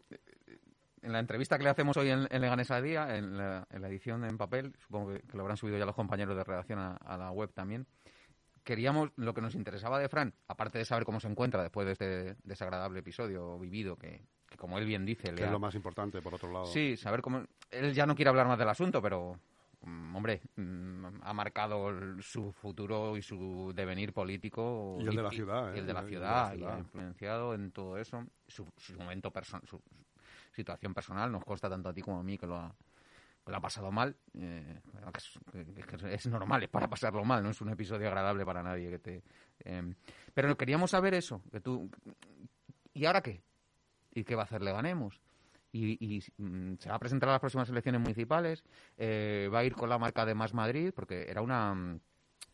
en 1.02 1.14
la 1.14 1.20
entrevista 1.20 1.58
que 1.58 1.64
le 1.64 1.70
hacemos 1.70 1.96
hoy 1.98 2.10
en, 2.10 2.28
en 2.30 2.42
Leganesa 2.42 2.82
Día, 2.82 3.16
en 3.16 3.38
la, 3.38 3.68
edición 3.72 4.26
en 4.26 4.38
papel, 4.38 4.74
supongo 4.80 5.14
que, 5.14 5.24
lo 5.34 5.42
habrán 5.42 5.58
subido 5.58 5.78
ya 5.78 5.86
los 5.86 5.96
compañeros 5.96 6.36
de 6.36 6.44
redacción 6.44 6.80
a, 6.80 7.18
la 7.18 7.32
web 7.32 7.52
también, 7.54 7.88
queríamos, 8.64 9.12
lo 9.16 9.34
que 9.34 9.42
nos 9.42 9.56
interesaba 9.56 10.00
de 10.00 10.10
Fran, 10.10 10.34
aparte 10.48 10.80
de 10.80 10.86
saber 10.86 11.06
cómo 11.06 11.20
se 11.20 11.28
encuentra 11.28 11.62
después 11.62 11.86
de 11.86 11.94
este 11.94 12.36
desagradable 12.44 13.00
episodio 13.00 13.58
vivido, 13.58 13.96
que, 13.96 14.26
como 14.58 14.78
él 14.78 14.86
bien 14.86 15.06
dice... 15.06 15.34
Que 15.34 15.46
es 15.46 15.52
lo 15.52 15.60
más 15.60 15.76
importante, 15.76 16.22
por 16.22 16.36
otro 16.36 16.52
lado. 16.52 16.66
Sí, 16.66 16.98
saber 16.98 17.22
cómo... 17.22 17.44
Él 17.72 17.94
ya 17.94 18.06
no 18.06 18.16
quiere 18.16 18.30
hablar 18.30 18.48
más 18.48 18.60
del 18.60 18.70
asunto, 18.70 19.02
pero 19.02 19.40
hombre, 19.82 20.42
mm, 20.56 21.06
ha 21.22 21.34
marcado 21.34 21.92
su 22.22 22.52
futuro 22.52 23.18
y 23.18 23.22
su 23.22 23.72
devenir 23.76 24.14
político. 24.14 24.98
Y 25.00 25.08
el 25.08 25.16
de 25.16 25.24
la 25.24 25.30
ciudad. 25.30 25.76
Y, 25.76 25.80
el 25.80 25.88
de 25.88 25.94
la 25.94 26.04
ciudad, 26.04 26.56
y 26.56 26.64
ha 26.64 26.80
influenciado 26.80 27.54
en 27.54 27.72
todo 27.72 27.98
eso. 27.98 28.26
Su, 28.48 28.66
momento 28.98 29.32
personal, 29.32 29.64
situación 30.52 30.94
personal, 30.94 31.32
nos 31.32 31.44
consta 31.44 31.70
tanto 31.70 31.90
a 31.90 31.94
ti 31.94 32.02
como 32.02 32.20
a 32.20 32.24
mí 32.24 32.38
que 32.38 32.48
lo 32.48 32.58
ha, 32.58 32.76
lo 33.46 33.56
ha 33.56 33.62
pasado 33.62 33.92
mal. 33.92 34.16
Eh, 34.34 34.82
es, 36.10 36.28
normal, 36.28 36.64
es 36.64 36.70
para 36.70 36.90
pasarlo 36.90 37.24
mal, 37.24 37.44
no 37.44 37.50
es 37.50 37.62
un 37.62 37.70
episodio 37.70 38.08
agradable 38.08 38.46
para 38.46 38.64
nadie. 38.64 38.90
que 38.90 39.00
te 39.00 39.24
eh, 39.64 39.94
Pero 40.34 40.58
queríamos 40.58 40.92
saber 40.92 41.14
eso, 41.14 41.42
que 41.52 41.62
tú... 41.62 41.90
¿Y 42.94 43.06
ahora 43.06 43.22
qué? 43.22 43.44
¿Y 44.12 44.24
qué 44.24 44.36
va 44.36 44.42
a 44.42 44.46
hacer 44.46 44.64
Le 44.64 44.72
Ganemos? 44.72 45.22
Y, 45.78 46.24
mm, 46.38 46.76
se 46.80 46.90
va 46.90 46.96
a 46.96 47.00
presentar 47.00 47.30
a 47.30 47.34
las 47.34 47.42
próximas 47.42 47.70
elecciones 47.70 48.02
municipales, 48.02 48.64
eh, 48.98 49.50
va 49.54 49.60
a 49.60 49.64
ir 49.64 49.76
con 49.76 49.90
la 49.90 49.98
marca 49.98 50.26
de 50.26 50.34
Más 50.34 50.54
Madrid, 50.54 50.92
porque 50.96 51.26
era 51.30 51.42
una 51.42 52.00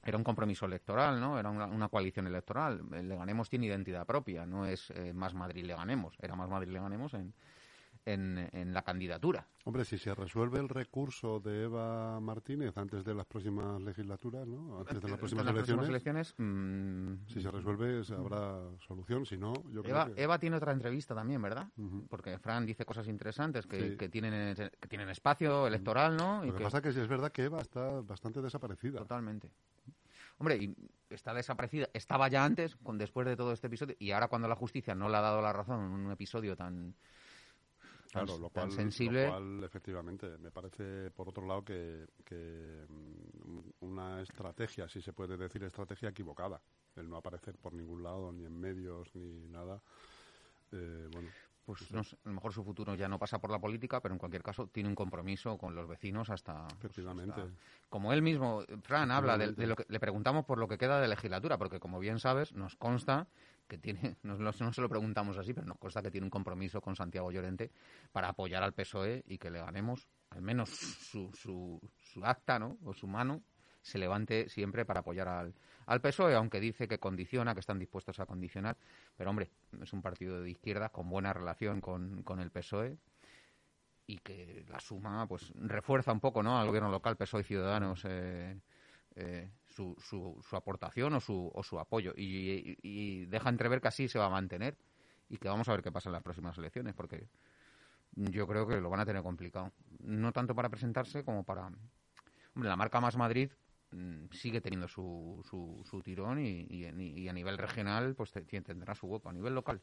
era 0.06 0.18
un 0.18 0.24
compromiso 0.26 0.66
electoral, 0.66 1.22
¿no? 1.22 1.40
Era 1.40 1.50
una, 1.50 1.88
coalición 1.88 2.28
electoral. 2.28 2.82
Le 2.92 3.16
Ganemos 3.16 3.50
tiene 3.50 3.68
identidad 3.68 4.06
propia, 4.06 4.46
no 4.46 4.66
es 4.66 4.92
Más 5.14 5.34
Madrid 5.34 5.64
Le 5.64 5.76
Ganemos, 5.76 6.18
era 6.20 6.36
Más 6.36 6.50
Madrid 6.50 6.74
Le 6.74 6.80
Ganemos 6.80 7.14
en, 7.14 7.34
en, 8.06 8.74
la 8.74 8.82
candidatura. 8.82 9.48
Hombre, 9.66 9.86
si 9.86 9.98
se 9.98 10.14
resuelve 10.14 10.60
el 10.60 10.70
recurso 10.70 11.40
de 11.40 11.64
Eva 11.64 12.20
Martínez 12.20 12.78
antes 12.78 13.04
de 13.04 13.14
las 13.14 13.26
próximas 13.26 13.82
legislaturas, 13.82 14.48
¿no? 14.48 14.80
Antes 14.80 15.02
de 15.02 15.10
las 15.10 15.18
próximas 15.18 15.48
elecciones. 15.88 16.34
Mm, 16.38 17.26
si 17.28 17.42
se 17.42 17.50
resuelve, 17.50 18.02
habrá 18.16 18.60
solución. 18.86 19.26
Si 19.26 19.38
no, 19.38 19.54
yo 19.72 19.82
Eva, 19.86 20.06
creo 20.06 20.16
que... 20.16 20.24
Eva 20.24 20.40
tiene 20.40 20.58
otra 20.58 20.74
entrevista 20.74 21.16
también, 21.16 21.42
¿verdad? 21.42 21.68
Porque 22.10 22.38
Fran 22.40 22.66
dice 22.66 22.86
cosas 22.86 23.08
interesantes 23.08 23.66
que, 23.66 23.96
que, 23.96 24.10
tienen, 24.10 24.56
que 24.56 24.88
tienen 24.88 25.10
espacio 25.10 25.68
electoral, 25.68 26.18
¿no? 26.18 26.44
Y 26.44 26.48
Lo 26.48 26.56
que, 26.56 26.64
pasa 26.64 26.78
es 26.78 26.84
que 26.84 26.92
sí 26.94 27.00
es 27.00 27.08
verdad 27.08 27.32
que 27.32 27.44
Eva 27.44 27.62
está 27.62 28.02
bastante 28.02 28.42
desaparecida. 28.42 29.00
Totalmente. 29.00 29.52
Hombre, 30.38 30.58
y 30.58 30.76
está 31.10 31.34
desaparecida. 31.34 31.90
Estaba 31.94 32.28
ya 32.28 32.44
antes, 32.44 32.76
con, 32.76 32.98
después 32.98 33.26
de 33.28 33.36
todo 33.36 33.54
este 33.54 33.68
episodio, 33.68 33.96
y 34.00 34.12
ahora 34.12 34.28
cuando 34.28 34.48
la 34.48 34.56
justicia 34.56 34.96
no 34.96 35.10
le 35.10 35.18
ha 35.18 35.22
dado 35.22 35.42
la 35.42 35.54
razón 35.54 35.86
en 35.86 35.92
un 35.92 36.12
episodio 36.12 36.56
tan 36.56 36.96
Claro, 38.14 38.38
lo 38.38 38.50
cual, 38.50 38.72
sensible. 38.72 39.28
efectivamente, 39.66 40.38
me 40.38 40.52
parece, 40.52 41.10
por 41.10 41.30
otro 41.30 41.48
lado, 41.48 41.66
que, 41.66 42.06
mm, 42.88 43.86
una 43.86 44.22
estrategia, 44.22 44.88
si 44.88 45.02
se 45.02 45.14
puede 45.14 45.36
decir 45.36 45.64
estrategia 45.64 46.10
equivocada, 46.10 46.62
el 46.96 47.10
no 47.10 47.18
aparecer 47.18 47.58
por 47.58 47.74
ningún 47.74 48.04
lado, 48.04 48.32
ni 48.32 48.46
en 48.46 48.60
medios, 48.60 49.16
ni 49.16 49.48
nada. 49.48 49.82
Eh, 50.72 51.08
bueno, 51.12 51.30
pues 51.66 51.92
no 51.92 52.02
a 52.02 52.04
lo 52.26 52.34
mejor 52.34 52.54
su 52.54 52.64
futuro 52.64 52.96
ya 52.96 53.08
no 53.08 53.18
pasa 53.18 53.40
por 53.40 53.50
la 53.50 53.60
política, 53.60 54.02
pero 54.02 54.14
en 54.14 54.20
cualquier 54.20 54.44
caso 54.44 54.68
tiene 54.68 54.90
un 54.90 54.96
compromiso 54.96 55.58
con 55.58 55.76
los 55.76 55.88
vecinos 55.88 56.30
hasta... 56.30 56.68
Pues, 56.68 56.92
Efectivamente. 56.92 57.42
como 57.90 58.12
él 58.14 58.22
mismo, 58.22 58.64
Fran, 58.82 59.12
habla 59.12 59.38
de, 59.38 59.54
de, 59.54 59.68
lo 59.68 59.76
que 59.76 59.86
le 59.88 60.00
preguntamos 60.00 60.46
por 60.46 60.58
lo 60.58 60.68
que 60.68 60.78
queda 60.78 61.00
de 61.00 61.08
legislatura, 61.08 61.58
porque 61.58 61.80
como 61.80 62.00
bien 62.00 62.20
sabes, 62.20 62.54
nos 62.54 62.76
consta 62.76 63.28
que 63.68 63.78
tiene, 63.78 64.18
no, 64.24 64.38
no, 64.38 64.74
se 64.74 64.82
lo 64.82 64.90
preguntamos 64.90 65.38
así, 65.38 65.54
pero 65.54 65.66
nos 65.66 65.78
consta 65.78 66.02
que 66.02 66.12
tiene 66.12 66.26
un 66.26 66.32
compromiso 66.32 66.82
con 66.82 66.96
Santiago 66.96 67.32
Llorente 67.32 67.72
para 68.12 68.30
apoyar 68.30 68.64
al 68.64 68.74
PSOE 68.74 69.24
y 69.28 69.38
que 69.38 69.50
le 69.50 69.60
ganemos, 69.60 70.08
al 70.30 70.42
menos 70.42 70.70
su, 70.70 71.32
su, 71.34 71.80
su 72.00 72.26
acta, 72.26 72.60
¿no? 72.60 72.78
O 72.84 72.94
su 72.94 73.08
mano 73.08 73.42
se 73.84 74.00
levante 74.00 74.50
siempre 74.50 74.86
para 74.86 75.02
apoyar 75.02 75.28
al, 75.28 75.54
al 75.86 76.02
PSOE, 76.02 76.34
aunque 76.34 76.60
dice 76.60 76.88
que 76.88 76.98
condiciona, 76.98 77.54
que 77.54 77.60
están 77.60 77.78
dispuestos 77.78 78.20
a 78.20 78.26
condicionar. 78.26 78.78
Pero, 79.16 79.30
hombre, 79.30 79.52
es 79.82 79.94
un 79.94 80.02
partido 80.02 80.42
de 80.42 80.50
izquierda 80.50 80.90
con 80.90 81.10
buena 81.10 81.34
relación 81.34 81.82
con, 81.82 82.24
con 82.24 82.40
el 82.40 82.50
PSOE 82.50 82.98
y 84.08 84.18
que 84.18 84.66
la 84.68 84.80
suma 84.80 85.28
pues 85.28 85.54
refuerza 85.56 86.12
un 86.12 86.20
poco 86.20 86.42
¿no? 86.42 86.60
al 86.60 86.68
gobierno 86.68 86.90
local, 86.90 87.16
PSOE 87.18 87.42
y 87.42 87.44
Ciudadanos. 87.44 88.04
Eh, 88.06 88.58
eh, 89.16 89.52
su, 89.68 89.96
su, 90.00 90.56
aportación 90.56 91.14
o 91.14 91.20
su, 91.20 91.52
o 91.54 91.64
su 91.64 91.80
apoyo 91.80 92.14
y, 92.16 93.26
deja 93.26 93.50
entrever 93.50 93.80
que 93.80 93.88
así 93.88 94.08
se 94.08 94.18
va 94.18 94.26
a 94.26 94.30
mantener 94.30 94.76
y 95.30 95.38
que 95.38 95.48
vamos 95.48 95.68
a 95.70 95.72
ver 95.72 95.84
qué 95.84 95.92
pasa 95.92 96.10
en 96.10 96.14
las 96.14 96.24
próximas 96.24 96.58
elecciones 96.58 96.96
porque 96.96 97.28
yo 98.16 98.48
creo 98.48 98.68
que 98.68 98.82
lo 98.82 98.90
van 98.90 99.02
a 99.02 99.06
tener 99.06 99.22
complicado 99.22 99.72
no 100.00 100.32
tanto 100.32 100.56
para 100.56 100.70
presentarse 100.70 101.24
como 101.24 101.44
para 101.44 101.68
hombre 102.56 102.70
la 102.70 102.76
marca 102.76 103.00
más 103.02 103.16
Madrid 103.16 103.52
sigue 104.32 104.62
teniendo 104.62 104.88
su, 104.88 105.42
su, 105.50 105.84
su 105.90 106.02
tirón 106.02 106.40
y, 106.40 106.66
y, 106.70 107.28
a 107.28 107.34
nivel 107.34 107.58
regional 107.58 108.16
pues 108.16 108.32
tendrá 108.32 108.96
su 108.96 109.08
hueco 109.08 109.30
a 109.30 109.34
nivel 109.34 109.54
local 109.54 109.82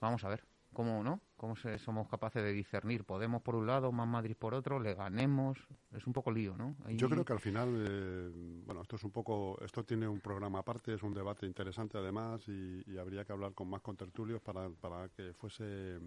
vamos 0.00 0.24
a 0.24 0.28
ver 0.28 0.44
cómo 0.72 1.02
no 1.02 1.20
cómo 1.36 1.54
somos 1.56 2.08
capaces 2.08 2.42
de 2.42 2.52
discernir. 2.52 3.04
Podemos 3.04 3.42
por 3.42 3.54
un 3.54 3.66
lado 3.66 3.92
más 3.92 4.08
Madrid 4.08 4.36
por 4.36 4.54
otro 4.54 4.80
le 4.80 4.94
ganemos. 4.94 5.58
Es 5.92 6.06
un 6.06 6.12
poco 6.12 6.30
lío 6.30 6.56
no 6.56 6.76
yo 6.90 7.08
creo 7.08 7.24
que 7.24 7.32
al 7.32 7.40
final 7.40 7.68
eh, 7.88 8.30
bueno 8.66 8.82
esto 8.82 8.96
es 8.96 9.04
un 9.04 9.10
poco 9.10 9.58
esto 9.64 9.84
tiene 9.84 10.06
un 10.08 10.20
programa 10.20 10.58
aparte 10.60 10.94
es 10.94 11.02
un 11.02 11.14
debate 11.14 11.46
interesante 11.46 11.98
además 11.98 12.46
y, 12.48 12.98
habría 12.98 13.24
que 13.24 13.32
hablar 13.32 13.54
con 13.54 13.68
más 13.68 13.80
contertulios 13.80 14.42
para 14.42 14.68
para 14.70 15.08
que 15.10 15.32
fuese 15.32 16.00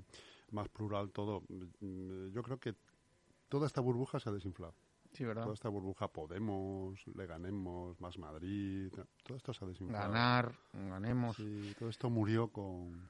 más 0.51 0.67
plural 0.69 1.11
todo. 1.11 1.43
Mm, 1.49 2.31
yo 2.31 2.43
creo 2.43 2.59
que 2.59 2.75
toda 3.47 3.67
esta 3.67 3.81
burbuja 3.81 4.19
se 4.19 4.29
ha 4.29 4.33
desinflado 4.33 4.75
Sí, 5.13 5.25
¿verdad? 5.25 5.43
Toda 5.43 5.53
esta 5.53 5.69
burbuja 5.69 6.07
Podemos, 6.07 7.05
le 7.15 7.25
ganemos, 7.25 7.99
más 7.99 8.17
Madrid, 8.17 8.91
todo 9.23 9.37
esto 9.37 9.53
se 9.53 9.65
ha 9.65 9.67
desinflado. 9.67 10.11
Ganar, 10.11 10.51
ganemos. 10.73 11.35
Sí, 11.35 11.75
todo 11.77 11.89
esto 11.89 12.09
murió 12.09 12.47
con, 12.47 13.09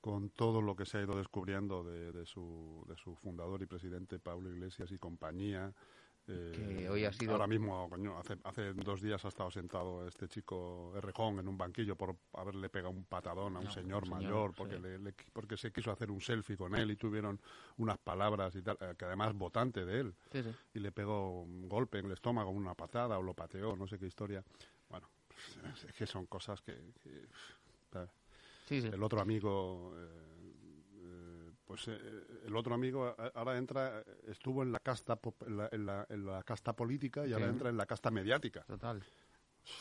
con 0.00 0.28
todo 0.30 0.60
lo 0.60 0.76
que 0.76 0.84
se 0.84 0.98
ha 0.98 1.02
ido 1.02 1.16
descubriendo 1.16 1.82
de, 1.84 2.26
su, 2.26 2.84
de 2.86 2.96
su 2.96 3.14
fundador 3.16 3.62
y 3.62 3.66
presidente 3.66 4.18
Pablo 4.18 4.50
Iglesias 4.50 4.92
y 4.92 4.98
compañía. 4.98 5.72
Eh, 6.28 6.88
hoy 6.90 7.04
ha 7.04 7.12
sido... 7.12 7.32
Ahora 7.32 7.46
mismo, 7.46 7.88
hace, 8.18 8.36
hace 8.42 8.72
dos 8.72 9.00
días 9.00 9.24
ha 9.24 9.28
estado 9.28 9.50
sentado 9.50 10.06
este 10.06 10.28
chico 10.28 10.92
Errejón 10.96 11.38
en 11.38 11.46
un 11.46 11.56
banquillo 11.56 11.96
por 11.96 12.16
haberle 12.32 12.68
pegado 12.68 12.90
un 12.90 13.04
patadón 13.04 13.56
a 13.56 13.60
un 13.60 13.70
señor 13.70 14.08
mayor 14.08 14.52
porque, 14.56 14.78
le, 14.78 15.12
porque 15.32 15.56
se 15.56 15.72
quiso 15.72 15.92
hacer 15.92 16.10
un 16.10 16.20
selfie 16.20 16.56
con 16.56 16.74
él 16.74 16.90
y 16.90 16.96
tuvieron 16.96 17.40
unas 17.76 17.98
palabras 17.98 18.54
y 18.56 18.62
tal, 18.62 18.76
eh, 18.80 18.94
que 18.98 19.04
además 19.04 19.34
votante 19.34 19.84
de 19.84 20.00
él. 20.00 20.14
y 20.74 20.80
le 20.80 20.92
pegó 20.92 21.42
un 21.42 21.68
golpe 21.68 21.98
en 21.98 22.06
el 22.06 22.12
estómago, 22.12 22.50
una 22.50 22.74
patada 22.74 23.18
o 23.18 23.22
lo 23.22 23.34
pateó, 23.34 23.76
no 23.76 23.86
sé 23.86 23.98
qué 23.98 24.06
historia. 24.06 24.42
Bueno, 24.90 25.08
es 25.88 25.92
que 25.92 26.06
son 26.06 26.26
cosas 26.26 26.60
que 26.60 26.76
el 28.70 29.02
otro 29.02 29.20
amigo... 29.20 29.94
Eh, 29.96 30.35
pues 31.66 31.88
el 31.88 32.54
otro 32.54 32.74
amigo 32.74 33.14
ahora 33.34 33.58
entra, 33.58 34.02
estuvo 34.28 34.62
en 34.62 34.72
la 34.72 34.78
casta 34.78 35.18
en 35.72 35.86
la, 35.86 36.42
casta 36.44 36.74
política 36.74 37.26
y 37.26 37.32
ahora 37.32 37.46
entra 37.46 37.70
en 37.70 37.76
la 37.76 37.86
casta 37.86 38.10
mediática. 38.10 38.62
Total. 38.62 39.02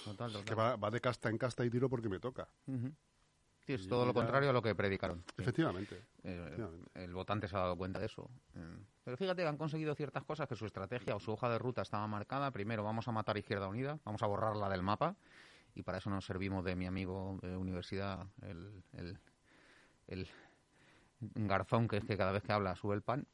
Total, 0.04 0.32
total. 0.32 0.46
que 0.46 0.56
va, 0.56 0.92
de 0.92 1.00
casta 1.00 1.30
en 1.30 1.38
casta 1.38 1.64
y 1.64 1.70
tiro 1.70 1.88
porque 1.90 2.10
me 2.10 2.20
toca. 2.20 2.48
Sí, 3.66 3.74
es 3.74 3.88
todo 3.88 4.06
lo 4.06 4.14
contrario 4.14 4.50
a 4.50 4.54
lo 4.54 4.62
que 4.62 4.76
predicaron. 4.76 5.24
Efectivamente, 5.38 6.04
El 6.94 7.14
votante 7.14 7.48
se 7.48 7.56
ha 7.56 7.60
dado 7.60 7.76
cuenta 7.76 8.00
de 8.00 8.06
eso. 8.06 8.30
Eh, 8.56 8.78
pero 9.04 9.18
fíjate 9.18 9.42
que 9.42 9.48
han 9.48 9.58
conseguido 9.58 9.96
ciertas 9.96 10.24
cosas 10.24 10.48
que 10.48 10.56
su 10.56 10.66
estrategia 10.66 11.16
o 11.16 11.20
su 11.20 11.32
hoja 11.32 11.50
de 11.50 11.58
ruta 11.58 11.82
estaba 11.82 12.08
marcada. 12.08 12.52
Primero, 12.52 12.84
vamos 12.84 13.08
a 13.08 13.12
matar 13.12 13.36
a 13.36 13.40
Izquierda 13.40 13.68
Unida, 13.68 14.00
vamos 14.06 14.22
a 14.22 14.28
borrarla 14.28 14.70
del 14.70 14.84
mapa. 14.84 15.16
Y 15.74 15.84
para 15.84 15.98
eso 15.98 16.10
nos 16.10 16.26
servimos 16.26 16.64
de 16.64 16.76
mi 16.76 16.86
amigo 16.86 17.38
de 17.42 17.58
universidad, 17.58 18.28
el, 18.44 18.84
el, 20.08 20.28
garzón 21.36 21.88
que 21.88 21.98
es 21.98 22.06
que 22.06 22.18
cada 22.18 22.32
vez 22.32 22.44
que 22.44 22.54
habla 22.54 22.76
sube 22.76 22.96
el 22.96 23.02
pan. 23.02 23.28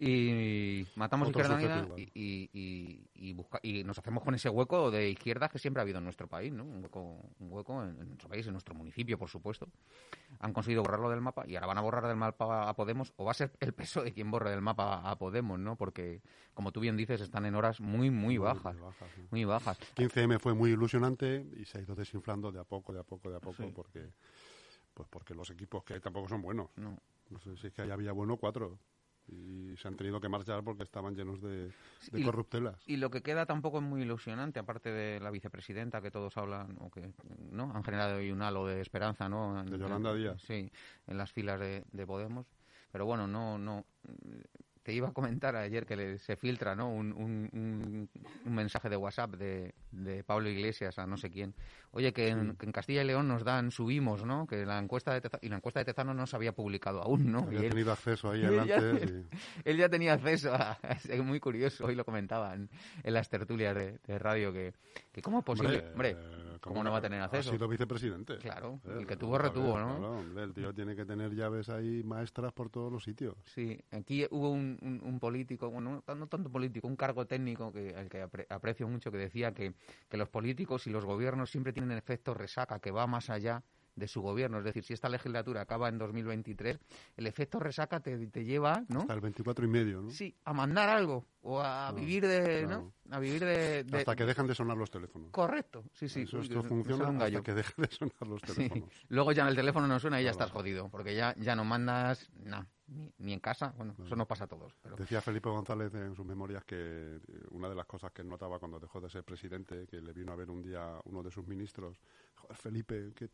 Y 0.00 0.86
matamos 0.94 1.28
Izquierda 1.28 1.60
y, 1.96 2.08
y, 2.14 3.34
y, 3.62 3.84
nos 3.84 3.98
hacemos 3.98 4.22
con 4.22 4.32
ese 4.32 4.48
hueco 4.48 4.92
de 4.92 5.10
izquierdas 5.10 5.50
que 5.50 5.58
siempre 5.58 5.80
ha 5.80 5.82
habido 5.82 5.98
en 5.98 6.04
nuestro 6.04 6.28
país, 6.28 6.52
¿no? 6.52 6.62
Un 6.62 6.84
hueco, 6.84 7.20
un 7.40 7.52
hueco 7.52 7.82
en, 7.82 8.06
nuestro 8.06 8.28
país, 8.28 8.46
en 8.46 8.52
nuestro 8.52 8.76
municipio, 8.76 9.18
por 9.18 9.28
supuesto. 9.28 9.66
Han 10.38 10.52
conseguido 10.52 10.84
borrarlo 10.84 11.10
del 11.10 11.20
mapa 11.20 11.44
y 11.48 11.56
ahora 11.56 11.66
van 11.66 11.78
a 11.78 11.80
borrar 11.80 12.06
del 12.06 12.16
mapa 12.16 12.68
a 12.68 12.74
Podemos, 12.74 13.12
o 13.16 13.24
va 13.24 13.32
a 13.32 13.34
ser 13.34 13.50
el 13.58 13.72
peso 13.72 14.04
de 14.04 14.12
quien 14.12 14.30
borre 14.30 14.50
del 14.50 14.60
mapa 14.60 15.00
a 15.00 15.18
Podemos, 15.18 15.58
¿no? 15.58 15.74
Porque, 15.74 16.22
como 16.54 16.70
tú 16.70 16.78
bien 16.78 16.96
dices, 16.96 17.20
están 17.20 17.44
en 17.46 17.56
horas 17.56 17.80
muy, 17.80 18.10
muy, 18.10 18.38
bajas. 18.38 18.76
Muy 19.32 19.44
bajas. 19.46 19.80
15M 19.96 20.38
fue 20.38 20.54
muy 20.54 20.70
ilusionante 20.70 21.44
y 21.56 21.64
se 21.64 21.78
ha 21.78 21.80
ido 21.80 21.96
desinflando 21.96 22.52
de 22.52 22.60
a 22.60 22.64
poco, 22.64 22.92
de 22.92 23.00
a 23.00 23.04
poco, 23.04 23.30
de 23.30 23.36
a 23.36 23.40
poco, 23.40 23.64
porque 23.74 24.12
pues 24.98 25.08
porque 25.08 25.32
los 25.32 25.48
equipos 25.50 25.84
que 25.84 25.94
hay 25.94 26.00
tampoco 26.00 26.28
son 26.28 26.42
buenos. 26.42 26.70
No. 26.74 26.98
No 27.30 27.38
sé 27.38 27.56
si 27.56 27.68
es 27.68 27.72
que 27.72 27.82
ahí 27.82 27.90
había 27.90 28.10
bueno 28.10 28.36
cuatro 28.36 28.80
y 29.28 29.76
se 29.76 29.86
han 29.86 29.94
tenido 29.94 30.20
que 30.20 30.28
marchar 30.28 30.64
porque 30.64 30.82
estaban 30.82 31.14
llenos 31.14 31.40
de, 31.40 31.70
corruptelas. 32.24 32.82
Y 32.84 32.96
lo 32.96 33.08
que 33.08 33.22
queda 33.22 33.46
tampoco 33.46 33.78
es 33.78 33.84
muy 33.84 34.02
ilusionante, 34.02 34.58
aparte 34.58 34.90
de 34.90 35.20
la 35.20 35.30
vicepresidenta 35.30 36.00
que 36.02 36.10
todos 36.10 36.36
hablan, 36.36 36.76
o 36.80 36.90
que 36.90 37.12
no 37.52 37.70
han 37.72 37.84
generado 37.84 38.16
hoy 38.16 38.32
un 38.32 38.42
halo 38.42 38.66
de 38.66 38.80
esperanza, 38.80 39.28
¿no? 39.28 39.62
de 39.62 39.78
Yolanda 39.78 40.12
Díaz. 40.14 40.42
Sí, 40.42 40.72
en 41.06 41.16
las 41.16 41.30
filas 41.30 41.60
de, 41.60 41.84
de 41.92 42.06
Podemos. 42.06 42.46
Pero 42.90 43.06
bueno, 43.06 43.28
no, 43.28 43.56
no 43.56 43.84
te 44.88 44.94
iba 44.94 45.08
a 45.08 45.12
comentar 45.12 45.54
ayer 45.54 45.84
que 45.84 46.16
se 46.16 46.34
filtra 46.36 46.74
¿no? 46.74 46.88
Un, 46.90 47.12
un, 47.12 48.08
mensaje 48.46 48.88
de 48.88 48.96
WhatsApp 48.96 49.34
de, 49.34 49.74
de, 49.90 50.24
Pablo 50.24 50.48
Iglesias 50.48 50.98
a 50.98 51.06
no 51.06 51.18
sé 51.18 51.28
quién. 51.28 51.54
Oye, 51.90 52.14
que 52.14 52.28
en, 52.28 52.54
Castilla 52.72 53.02
y 53.02 53.06
León 53.06 53.28
nos 53.28 53.44
dan, 53.44 53.70
subimos, 53.70 54.24
¿no? 54.24 54.46
Que 54.46 54.64
la 54.64 54.78
encuesta 54.78 55.12
de 55.12 55.20
Tezano, 55.20 55.40
y 55.42 55.50
la 55.50 55.56
encuesta 55.56 55.80
de 55.80 55.84
Tezano 55.84 56.14
no 56.14 56.26
se 56.26 56.36
había 56.36 56.52
publicado 56.52 57.02
aún, 57.02 57.30
¿no? 57.30 57.40
Había 57.40 57.68
tenido 57.68 57.92
acceso 57.92 58.30
ahí 58.30 58.42
adelante. 58.46 59.26
Él 59.66 59.76
ya, 59.76 59.90
tenía 59.90 60.14
acceso 60.14 60.54
a... 60.54 60.78
Es 61.06 61.22
muy 61.22 61.38
curioso, 61.38 61.84
hoy 61.84 61.94
lo 61.94 62.06
comentaban 62.06 62.70
en 63.02 63.12
las 63.12 63.28
tertulias 63.28 63.76
de, 63.76 64.18
radio, 64.18 64.54
que, 64.54 64.72
que 65.12 65.20
¿cómo 65.20 65.40
es 65.40 65.44
posible? 65.44 65.84
Hombre, 65.92 66.16
¿cómo, 66.60 66.82
no 66.82 66.90
va 66.90 66.98
a 66.98 67.02
tener 67.02 67.20
acceso? 67.20 67.50
Ha 67.50 67.52
sido 67.52 67.68
vicepresidente. 67.68 68.38
Claro, 68.38 68.80
el 68.84 69.06
que 69.06 69.16
tuvo 69.16 69.38
retuvo, 69.38 69.78
¿no? 69.78 69.98
Claro, 69.98 70.44
el 70.44 70.54
tío 70.54 70.74
tiene 70.74 70.94
que 70.96 71.04
tener 71.04 71.34
llaves 71.34 71.68
ahí 71.68 72.02
maestras 72.04 72.52
por 72.52 72.70
todos 72.70 72.92
los 72.92 73.04
sitios. 73.04 73.36
Sí, 73.44 73.78
aquí 73.90 74.26
hubo 74.30 74.50
un 74.50 74.68
un, 74.82 75.18
político, 75.18 75.70
bueno, 75.70 76.02
no 76.06 76.26
tanto 76.26 76.50
político, 76.50 76.86
un 76.86 76.96
cargo 76.96 77.26
técnico 77.26 77.72
que, 77.72 77.94
al 77.94 78.08
que 78.08 78.26
aprecio 78.48 78.88
mucho, 78.88 79.10
que 79.10 79.18
decía 79.18 79.52
que, 79.52 79.74
que 80.08 80.16
los 80.16 80.28
políticos 80.28 80.86
y 80.86 80.90
los 80.90 81.04
gobiernos 81.04 81.50
siempre 81.50 81.72
tienen 81.72 81.96
efecto 81.96 82.34
resaca 82.34 82.80
que 82.80 82.90
va 82.90 83.06
más 83.06 83.30
allá 83.30 83.62
de 83.98 84.08
su 84.08 84.22
gobierno. 84.22 84.58
Es 84.58 84.64
decir, 84.64 84.84
si 84.84 84.94
esta 84.94 85.08
legislatura 85.08 85.62
acaba 85.62 85.88
en 85.88 85.98
2023, 85.98 86.78
el 87.16 87.26
efecto 87.26 87.58
resaca 87.58 88.00
te, 88.00 88.26
te 88.28 88.44
lleva, 88.44 88.84
¿no? 88.88 89.00
Hasta 89.00 89.14
el 89.14 89.20
24 89.20 89.64
y 89.64 89.68
medio, 89.68 90.02
¿no? 90.02 90.10
Sí, 90.10 90.34
a 90.44 90.52
mandar 90.52 90.88
algo 90.88 91.26
o 91.42 91.60
a 91.60 91.92
vivir 91.92 92.26
de, 92.26 92.66
¿no? 92.66 92.92
A 93.10 93.18
vivir 93.18 93.44
de, 93.44 93.86
Hasta 93.92 94.16
que 94.16 94.24
dejan 94.24 94.46
de 94.46 94.54
sonar 94.54 94.76
los 94.76 94.90
teléfonos. 94.90 95.30
Correcto, 95.30 95.84
sí, 95.92 96.08
sí. 96.08 96.22
Eso, 96.22 96.40
esto 96.40 96.62
funciona 96.62 97.08
hasta 97.24 97.42
que 97.42 97.54
dejen 97.54 97.84
de 97.84 97.90
sonar 97.90 98.26
los 98.26 98.42
teléfonos. 98.42 98.88
Luego 99.08 99.32
ya 99.32 99.48
el 99.48 99.56
teléfono 99.56 99.86
no 99.86 99.98
suena 99.98 100.20
y 100.20 100.24
ya 100.24 100.30
estás 100.30 100.50
jodido, 100.50 100.88
porque 100.88 101.14
ya, 101.14 101.34
ya 101.38 101.54
no 101.54 101.64
mandas 101.64 102.30
nada 102.42 102.66
ni, 103.18 103.32
en 103.32 103.40
casa. 103.40 103.72
Bueno, 103.76 103.94
eso 104.04 104.16
nos 104.16 104.26
pasa 104.26 104.44
a 104.44 104.46
todos. 104.46 104.74
Decía 104.96 105.20
Felipe 105.20 105.48
González 105.48 105.94
en 105.94 106.14
sus 106.14 106.24
memorias 106.24 106.64
que 106.64 106.76
eh, 106.76 107.20
una 107.50 107.68
de 107.68 107.74
las 107.74 107.86
cosas 107.86 108.12
que 108.12 108.24
notaba 108.24 108.58
cuando 108.58 108.80
dejó 108.80 109.00
de 109.00 109.10
ser 109.10 109.24
presidente, 109.24 109.86
que 109.86 110.00
le 110.00 110.12
vino 110.12 110.32
a 110.32 110.36
ver 110.36 110.50
un 110.50 110.62
día 110.62 110.98
uno 111.04 111.22
de 111.22 111.30
sus 111.30 111.46
ministros, 111.46 112.00
joder, 112.34 112.56
Felipe, 112.56 113.12
que 113.14 113.30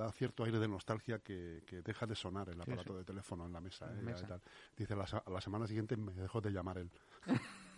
da 0.00 0.12
cierto 0.12 0.44
aire 0.44 0.58
de 0.58 0.68
nostalgia 0.68 1.18
que, 1.18 1.62
deja 1.84 2.06
de 2.06 2.14
sonar 2.14 2.48
el 2.48 2.60
aparato 2.60 2.96
de 2.96 3.04
teléfono 3.04 3.46
en 3.46 3.52
la 3.52 3.60
mesa. 3.60 3.86
¿eh? 3.86 4.40
Dice, 4.76 4.96
la, 4.96 5.06
la 5.26 5.40
semana 5.40 5.66
siguiente 5.66 5.96
me 5.96 6.12
dejó 6.12 6.40
de 6.40 6.50
llamar 6.50 6.78
él. 6.78 6.90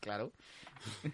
claro. 0.00 0.32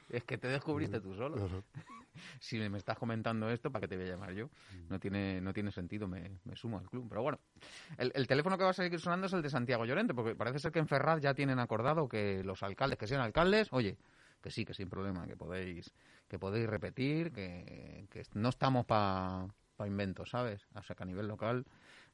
es 0.09 0.25
que 0.25 0.39
te 0.39 0.49
descubriste 0.49 1.01
tú 1.01 1.15
solo. 1.15 1.37
si 2.41 2.59
me 2.59 2.79
estás 2.79 2.99
comentando 2.99 3.51
esto, 3.51 3.71
¿para 3.71 3.83
qué 3.83 3.89
te 3.89 3.97
voy 3.97 4.07
a 4.07 4.11
llamar 4.11 4.33
yo? 4.33 4.47
Mm. 4.47 4.89
No 4.89 4.99
tiene, 4.99 5.41
no 5.41 5.53
tiene 5.53 5.71
sentido, 5.71 6.09
me, 6.09 6.41
sumo 6.55 6.79
al 6.79 6.89
club. 6.89 7.07
Pero 7.09 7.23
bueno, 7.23 7.39
el, 7.99 8.27
teléfono 8.27 8.57
que 8.57 8.65
va 8.65 8.71
a 8.71 8.75
seguir 8.75 8.99
sonando 9.01 9.27
es 9.27 9.33
el 9.33 9.43
de 9.43 9.51
Santiago 9.51 9.85
Llorente, 9.85 10.15
porque 10.15 10.35
parece 10.35 10.59
ser 10.59 10.73
que 10.73 10.79
en 10.79 10.89
Ferraz 10.89 11.21
ya 11.21 11.35
tienen 11.35 11.59
acordado 11.59 12.09
que 12.09 12.43
los 12.43 12.63
alcaldes 12.63 12.99
que 12.99 13.07
sean 13.07 13.21
alcaldes, 13.21 13.69
oye, 13.71 13.99
que 14.43 14.51
sí, 14.51 14.65
que 14.65 14.75
sin 14.75 14.89
problema, 14.89 15.27
que 15.27 15.37
podéis, 15.37 15.93
que 16.29 16.39
podéis 16.39 16.69
repetir, 16.69 17.33
que, 17.33 18.07
que 18.11 18.23
no 18.35 18.49
estamos 18.49 18.87
para 18.87 19.47
pa 19.77 19.87
inventos, 19.87 20.31
¿sabes? 20.31 20.67
O 20.75 20.83
sea, 20.83 20.97
que 20.97 21.03
a 21.03 21.07
nivel 21.07 21.29
local 21.29 21.67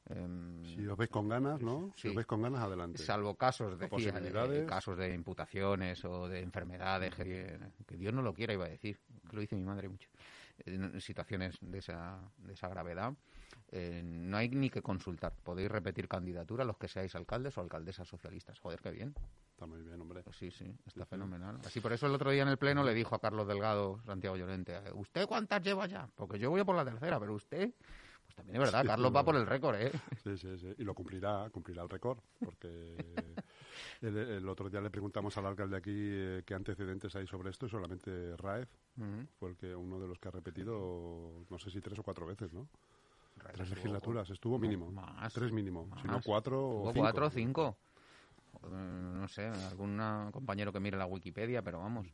Em, 0.09 0.65
si 0.65 0.85
os 0.87 0.97
veis 0.97 1.09
con 1.09 1.29
ganas, 1.29 1.61
¿no? 1.61 1.93
Si 1.95 2.09
os 2.09 2.15
veis 2.15 2.27
con 2.27 2.41
ganas, 2.41 2.61
adelante. 2.61 3.01
Salvo 3.01 3.35
casos 3.35 3.79
de, 3.79 3.85
eh, 3.85 4.65
casos 4.67 4.97
de 4.97 5.13
imputaciones 5.13 6.03
o 6.03 6.27
de 6.27 6.41
enfermedades, 6.41 7.15
que, 7.15 7.57
Dios 7.97 8.13
no 8.13 8.21
lo 8.21 8.33
quiera, 8.33 8.53
iba 8.53 8.65
a 8.65 8.69
decir, 8.69 8.99
que 9.29 9.35
lo 9.35 9.41
dice 9.41 9.55
mi 9.55 9.63
madre 9.63 9.87
mucho, 9.87 10.09
en 10.65 10.99
situaciones 10.99 11.57
de 11.61 11.77
esa, 11.77 12.19
de 12.37 12.53
esa 12.53 12.67
gravedad, 12.67 13.13
eh, 13.75 14.03
no 14.03 14.37
hay 14.37 14.49
ni 14.49 14.69
que 14.69 14.83
consultar. 14.83 15.33
Podéis 15.43 15.67
repetir 15.67 16.07
candidatura 16.07 16.63
los 16.63 16.77
que 16.77 16.87
seáis 16.87 17.15
alcaldes 17.15 17.57
o 17.57 17.61
alcaldesas 17.61 18.07
socialistas. 18.07 18.59
Joder, 18.59 18.79
qué 18.79 18.91
bien. 18.91 19.15
Está 19.49 19.65
muy 19.65 19.81
bien, 19.81 19.99
hombre. 19.99 20.21
Pues 20.21 20.37
sí, 20.37 20.51
sí, 20.51 20.77
está 20.85 21.07
fenomenal. 21.07 21.59
Así 21.65 21.79
por 21.79 21.91
eso 21.91 22.05
el 22.05 22.13
otro 22.13 22.29
día 22.29 22.43
en 22.43 22.49
el 22.49 22.57
Pleno 22.57 22.83
le 22.83 22.93
dijo 22.93 23.15
a 23.15 23.19
Carlos 23.19 23.47
Delgado, 23.47 23.99
Santiago 24.05 24.37
Llorente, 24.37 24.79
¿usted 24.93 25.25
cuántas 25.25 25.63
lleva 25.63 25.87
ya? 25.87 26.07
Porque 26.15 26.37
yo 26.37 26.51
voy 26.51 26.63
por 26.63 26.75
la 26.75 26.85
tercera, 26.85 27.19
pero 27.19 27.33
usted 27.33 27.73
pues 28.23 28.35
también 28.35 28.61
es 28.61 28.71
verdad, 28.71 28.85
Carlos 28.85 29.13
va 29.13 29.25
por 29.25 29.35
el 29.35 29.47
récord, 29.47 29.75
¿eh? 29.75 29.91
Sí, 30.23 30.37
sí, 30.37 30.55
sí. 30.59 30.75
Y 30.77 30.83
lo 30.83 30.93
cumplirá, 30.93 31.49
cumplirá 31.49 31.81
el 31.81 31.89
récord, 31.89 32.19
porque 32.45 32.95
el, 34.01 34.47
otro 34.47 34.69
día 34.69 34.81
le 34.81 34.91
preguntamos 34.91 35.35
al 35.39 35.47
alcalde 35.47 35.77
aquí 35.77 35.91
eh, 35.91 36.43
qué 36.45 36.53
antecedentes 36.53 37.15
hay 37.15 37.25
sobre 37.25 37.49
esto 37.49 37.65
y 37.65 37.69
solamente 37.69 38.37
Raez 38.37 38.69
fue 39.39 39.49
el 39.49 39.57
que 39.57 39.75
uno 39.75 39.99
de 39.99 40.07
los 40.07 40.19
que 40.19 40.27
ha 40.27 40.31
repetido, 40.31 41.43
no 41.49 41.57
sé 41.57 41.71
si 41.71 41.81
tres 41.81 41.97
o 41.97 42.03
cuatro 42.03 42.27
veces, 42.27 42.53
¿no? 42.53 42.67
Tres 43.51 43.69
legislaturas, 43.69 44.29
estuvo 44.29 44.57
mínimo. 44.57 44.91
Más, 44.91 45.33
tres 45.33 45.51
mínimo, 45.51 45.89
si 46.01 46.07
no 46.07 46.21
cuatro 46.23 46.81
o 46.81 46.91
cinco. 46.93 47.01
cuatro 47.01 47.27
o 47.27 47.29
cinco. 47.29 47.77
No 48.71 49.27
sé, 49.27 49.47
algún 49.47 49.99
compañero 50.31 50.71
que 50.71 50.79
mire 50.79 50.97
la 50.97 51.05
Wikipedia, 51.05 51.61
pero 51.61 51.79
vamos, 51.79 52.07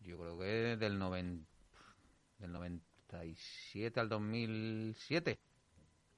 yo 0.00 0.18
creo 0.18 0.38
que 0.38 0.76
del, 0.76 0.98
noven, 0.98 1.46
del 2.38 2.52
97 2.52 4.00
al 4.00 4.08
2007 4.08 5.38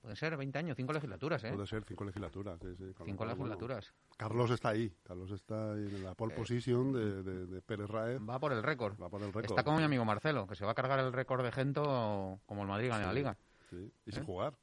Pueden 0.07 0.17
ser 0.17 0.37
20 0.37 0.57
años, 0.57 0.77
cinco 0.77 0.93
legislaturas, 0.93 1.43
¿eh? 1.43 1.53
Puede 1.53 1.67
ser 1.67 1.83
cinco 1.83 2.05
legislaturas, 2.05 2.61
sí, 2.61 2.77
sí. 2.77 2.93
Cinco 3.05 3.27
legislaturas. 3.27 3.93
Carlos 4.17 4.53
está 4.53 4.69
ahí, 4.69 4.95
Carlos 5.03 5.33
está 5.33 5.73
en 5.73 6.05
la 6.05 6.15
pole 6.15 6.33
eh, 6.33 6.37
position 6.37 6.93
de, 6.93 7.25
de, 7.25 7.61
Pérez 7.61 7.91
Raez. 7.91 8.21
Va 8.21 8.39
por 8.39 8.53
el 8.53 8.63
récord. 8.63 8.95
Va 9.03 9.09
por 9.09 9.21
el 9.23 9.33
récord. 9.33 9.47
Está 9.47 9.65
como 9.65 9.79
mi 9.79 9.83
amigo 9.83 10.05
Marcelo, 10.05 10.47
que 10.47 10.55
se 10.55 10.65
va 10.65 10.71
a 10.71 10.75
cargar 10.77 11.01
el 11.01 11.13
récord 11.13 11.43
de 11.43 11.51
Gento 11.51 12.39
como 12.47 12.63
el 12.63 12.69
Madrid 12.69 12.93
en 12.93 13.03
la 13.03 13.13
Liga. 13.13 13.37
Sí, 13.71 13.93
y 14.07 14.13
sin 14.13 14.23
¿Eh? 14.23 14.27
jugar. 14.27 14.59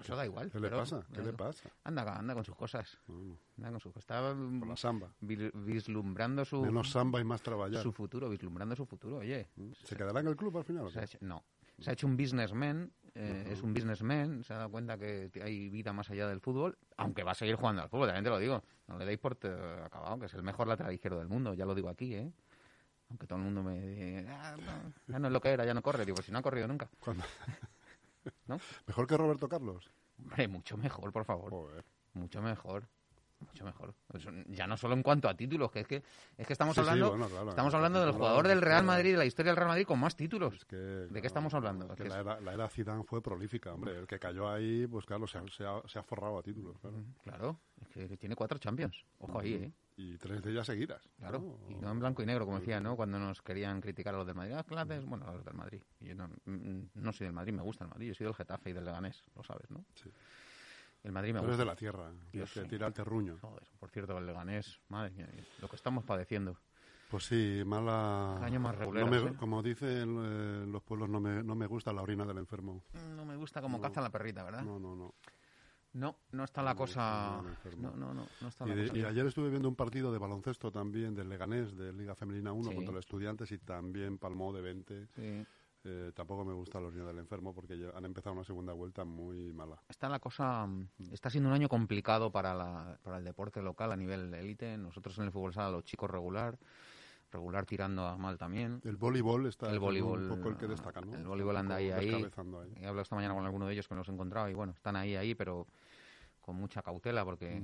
Eso 0.00 0.16
da 0.16 0.24
igual. 0.24 0.50
¿Qué 0.50 0.58
le 0.58 0.70
pasa? 0.70 1.04
¿Qué 1.12 1.22
le 1.22 1.32
pasa? 1.34 1.68
Anda, 1.84 2.18
anda 2.18 2.34
con 2.34 2.44
sus 2.44 2.56
cosas. 2.56 2.98
Anda 3.58 3.70
con 3.72 3.80
sus 3.80 3.94
Está 3.96 4.20
con 4.20 4.66
la 4.66 4.76
samba. 4.76 5.12
vislumbrando 5.20 6.46
su... 6.46 6.62
Menos 6.62 6.90
samba 6.90 7.20
y 7.20 7.24
más 7.24 7.42
trabajar. 7.42 7.82
Su 7.82 7.92
futuro, 7.92 8.30
vislumbrando 8.30 8.74
su 8.74 8.86
futuro, 8.86 9.18
oye. 9.18 9.50
¿Se 9.84 9.94
quedará 9.94 10.20
en 10.20 10.28
el 10.28 10.36
club 10.36 10.56
al 10.56 10.64
final? 10.64 10.88
no. 11.20 11.44
Se 11.78 11.90
ha 11.90 11.92
hecho 11.92 12.06
un 12.06 12.16
businessman 12.16 12.90
eh, 13.14 13.48
es 13.50 13.62
un 13.62 13.74
businessman, 13.74 14.42
se 14.42 14.54
ha 14.54 14.56
dado 14.56 14.70
cuenta 14.70 14.96
que 14.96 15.30
hay 15.42 15.68
vida 15.68 15.92
más 15.92 16.08
allá 16.10 16.26
del 16.28 16.40
fútbol, 16.40 16.78
aunque 16.96 17.24
va 17.24 17.32
a 17.32 17.34
seguir 17.34 17.56
jugando 17.56 17.82
al 17.82 17.90
fútbol, 17.90 18.06
también 18.08 18.24
te 18.24 18.30
lo 18.30 18.38
digo. 18.38 18.62
No 18.88 18.96
le 18.98 19.04
deis 19.04 19.18
por 19.18 19.32
acabado, 19.84 20.18
que 20.18 20.26
es 20.26 20.34
el 20.34 20.42
mejor 20.42 20.66
lateral 20.66 20.94
izquierdo 20.94 21.18
del 21.18 21.28
mundo, 21.28 21.52
ya 21.52 21.66
lo 21.66 21.74
digo 21.74 21.90
aquí, 21.90 22.14
¿eh? 22.14 22.32
Aunque 23.10 23.26
todo 23.26 23.38
el 23.38 23.44
mundo 23.44 23.62
me 23.62 23.78
diga, 23.78 24.54
ah, 24.54 24.56
ya 25.06 25.18
no 25.18 25.26
es 25.26 25.32
lo 25.32 25.40
que 25.42 25.50
era, 25.50 25.66
ya 25.66 25.74
no 25.74 25.82
corre. 25.82 26.06
Digo, 26.06 26.14
pues 26.14 26.24
si 26.24 26.32
no 26.32 26.38
ha 26.38 26.42
corrido 26.42 26.66
nunca. 26.66 26.88
¿No? 28.46 28.58
¿Mejor 28.86 29.06
que 29.06 29.16
Roberto 29.16 29.48
Carlos? 29.48 29.90
Hombre, 30.18 30.48
mucho 30.48 30.76
mejor, 30.76 31.12
por 31.12 31.24
favor. 31.24 31.84
Mucho 32.14 32.42
mejor. 32.42 32.88
Mucho 33.40 33.64
mejor. 33.64 33.94
ya 34.46 34.66
no 34.66 34.76
solo 34.76 34.94
en 34.94 35.02
cuanto 35.02 35.28
a 35.28 35.34
títulos, 35.34 35.70
que 35.72 35.80
es 35.80 35.86
que 35.88 36.02
es 36.36 36.46
que 36.46 36.52
estamos 36.52 36.78
hablando 36.78 37.48
estamos 37.48 37.74
hablando 37.74 38.00
del 38.00 38.12
jugador 38.12 38.46
del 38.46 38.62
Real 38.62 38.84
Madrid, 38.84 39.12
de 39.12 39.18
la 39.18 39.24
historia 39.24 39.50
del 39.50 39.56
Real 39.56 39.68
Madrid 39.68 39.84
con 39.84 39.98
más 39.98 40.16
títulos. 40.16 40.64
¿De 40.68 41.20
qué 41.20 41.26
estamos 41.26 41.52
hablando? 41.54 41.88
la, 41.98 42.20
era, 42.20 42.40
la, 42.40 42.68
Zidane 42.68 43.02
fue 43.02 43.20
prolífica, 43.20 43.72
hombre. 43.74 43.98
El 43.98 44.06
que 44.06 44.18
cayó 44.18 44.48
ahí, 44.48 44.86
pues 44.86 45.06
claro, 45.06 45.26
se 45.26 45.38
ha, 45.38 45.82
se 45.86 45.98
ha, 45.98 46.02
forrado 46.02 46.38
a 46.38 46.42
títulos. 46.42 46.76
Claro, 47.22 47.58
es 47.80 47.88
que 47.88 48.16
tiene 48.16 48.36
cuatro 48.36 48.58
Champions. 48.58 49.04
Ojo 49.18 49.40
ahí, 49.40 49.54
¿eh? 49.54 49.72
Y 49.96 50.16
tres 50.16 50.42
de 50.42 50.50
ellas 50.50 50.66
seguidas. 50.66 51.02
Claro, 51.18 51.58
y 51.68 51.74
no 51.74 51.90
en 51.90 52.00
blanco 52.00 52.22
y 52.22 52.26
negro, 52.26 52.46
como 52.46 52.58
decía, 52.58 52.80
¿no? 52.80 52.96
Cuando 52.96 53.18
nos 53.18 53.42
querían 53.42 53.80
criticar 53.80 54.14
a 54.14 54.18
los 54.18 54.26
del 54.26 54.34
Madrid. 54.34 54.54
Ah, 54.56 54.64
claro, 54.64 55.02
bueno, 55.06 55.28
a 55.28 55.34
los 55.34 55.44
del 55.44 55.54
Madrid. 55.54 55.82
yo 56.00 56.14
no, 56.14 56.28
mm, 56.46 56.80
no 56.94 57.12
soy 57.12 57.26
del 57.26 57.34
Madrid, 57.34 57.52
me 57.52 57.62
gusta 57.62 57.84
el 57.84 57.90
Madrid. 57.90 58.08
Yo 58.08 58.14
soy 58.14 58.24
del 58.24 58.34
Getafe 58.34 58.70
y 58.70 58.72
del 58.72 58.84
Leganés, 58.84 59.22
lo 59.36 59.42
sabes, 59.42 59.70
¿no? 59.70 59.84
Sí. 59.94 60.10
El 61.02 61.12
Madrid 61.12 61.32
me 61.32 61.40
gusta. 61.40 61.48
eres 61.48 61.58
de 61.58 61.64
la 61.64 61.76
tierra, 61.76 62.10
que 62.30 62.64
tira 62.64 62.90
terruño. 62.90 63.36
Joder, 63.40 63.64
por 63.78 63.90
cierto, 63.90 64.16
el 64.16 64.26
Leganés, 64.26 64.80
madre 64.88 65.10
mía, 65.10 65.28
lo 65.60 65.68
que 65.68 65.76
estamos 65.76 66.04
padeciendo. 66.04 66.56
Pues 67.10 67.24
sí, 67.24 67.62
mala... 67.66 68.42
año 68.42 68.58
más 68.58 68.74
regular. 68.74 69.04
No 69.04 69.28
¿eh? 69.28 69.34
Como 69.38 69.62
dicen 69.62 70.16
eh, 70.18 70.66
los 70.66 70.82
pueblos, 70.82 71.10
no 71.10 71.20
me, 71.20 71.42
no 71.42 71.54
me 71.54 71.66
gusta 71.66 71.92
la 71.92 72.00
orina 72.00 72.24
del 72.24 72.38
enfermo. 72.38 72.84
No 73.14 73.26
me 73.26 73.36
gusta 73.36 73.60
como 73.60 73.82
caza 73.82 74.00
la 74.00 74.08
perrita, 74.08 74.42
¿verdad? 74.42 74.62
No, 74.62 74.78
no, 74.78 74.96
no. 74.96 75.14
No, 75.94 76.16
no 76.32 76.44
está 76.44 76.62
la 76.62 76.74
cosa. 76.74 77.42
No, 77.76 77.90
no, 77.92 78.14
no, 78.14 78.26
no 78.40 78.48
está 78.48 78.64
la 78.64 78.74
y, 78.74 78.88
cosa 78.88 78.98
y 78.98 79.04
ayer 79.04 79.26
estuve 79.26 79.50
viendo 79.50 79.68
un 79.68 79.76
partido 79.76 80.10
de 80.12 80.18
baloncesto 80.18 80.70
también 80.70 81.14
del 81.14 81.28
Leganés, 81.28 81.76
de 81.76 81.92
Liga 81.92 82.14
Femenina 82.14 82.52
1 82.52 82.74
contra 82.74 82.94
los 82.94 83.04
Estudiantes 83.04 83.52
y 83.52 83.58
también 83.58 84.18
palmó 84.18 84.52
de 84.52 84.62
20. 84.62 85.06
Sí. 85.14 85.46
Eh, 85.84 86.12
tampoco 86.14 86.44
me 86.44 86.52
gusta 86.52 86.80
los 86.80 86.92
niños 86.92 87.08
del 87.08 87.18
enfermo 87.18 87.52
porque 87.52 87.90
han 87.92 88.04
empezado 88.04 88.34
una 88.34 88.44
segunda 88.44 88.72
vuelta 88.72 89.04
muy 89.04 89.52
mala. 89.52 89.82
Está 89.88 90.08
la 90.08 90.20
cosa, 90.20 90.64
mm, 90.64 90.88
está 91.10 91.28
siendo 91.28 91.48
un 91.48 91.54
año 91.54 91.68
complicado 91.68 92.30
para, 92.30 92.54
la, 92.54 92.98
para 93.02 93.18
el 93.18 93.24
deporte 93.24 93.60
local 93.60 93.90
a 93.90 93.96
nivel 93.96 94.32
élite. 94.32 94.78
Nosotros 94.78 95.18
en 95.18 95.24
el 95.24 95.32
fútbol 95.32 95.52
sala 95.52 95.70
los 95.70 95.84
chicos 95.84 96.08
regular, 96.08 96.56
regular 97.32 97.66
tirando 97.66 98.06
a 98.06 98.16
mal 98.16 98.38
también. 98.38 98.80
El 98.84 98.96
voleibol 98.96 99.46
está 99.46 99.70
el 99.70 99.78
un 99.78 100.28
poco 100.28 100.50
el 100.50 100.56
que 100.56 100.66
destaca, 100.66 101.00
¿no? 101.00 101.14
El 101.16 101.24
voleibol 101.24 101.56
anda 101.56 101.76
ahí, 101.76 101.90
ahí. 101.90 102.08
He 102.80 102.86
hablado 102.86 103.02
esta 103.02 103.16
mañana 103.16 103.34
con 103.34 103.44
alguno 103.44 103.66
de 103.66 103.72
ellos 103.72 103.88
que 103.88 103.94
me 103.94 103.98
los 103.98 104.08
he 104.08 104.12
encontrado 104.12 104.48
y 104.48 104.54
bueno, 104.54 104.72
están 104.72 104.96
ahí, 104.96 105.16
ahí, 105.16 105.34
pero 105.34 105.66
con 106.40 106.56
mucha 106.56 106.82
cautela 106.82 107.24
porque 107.24 107.62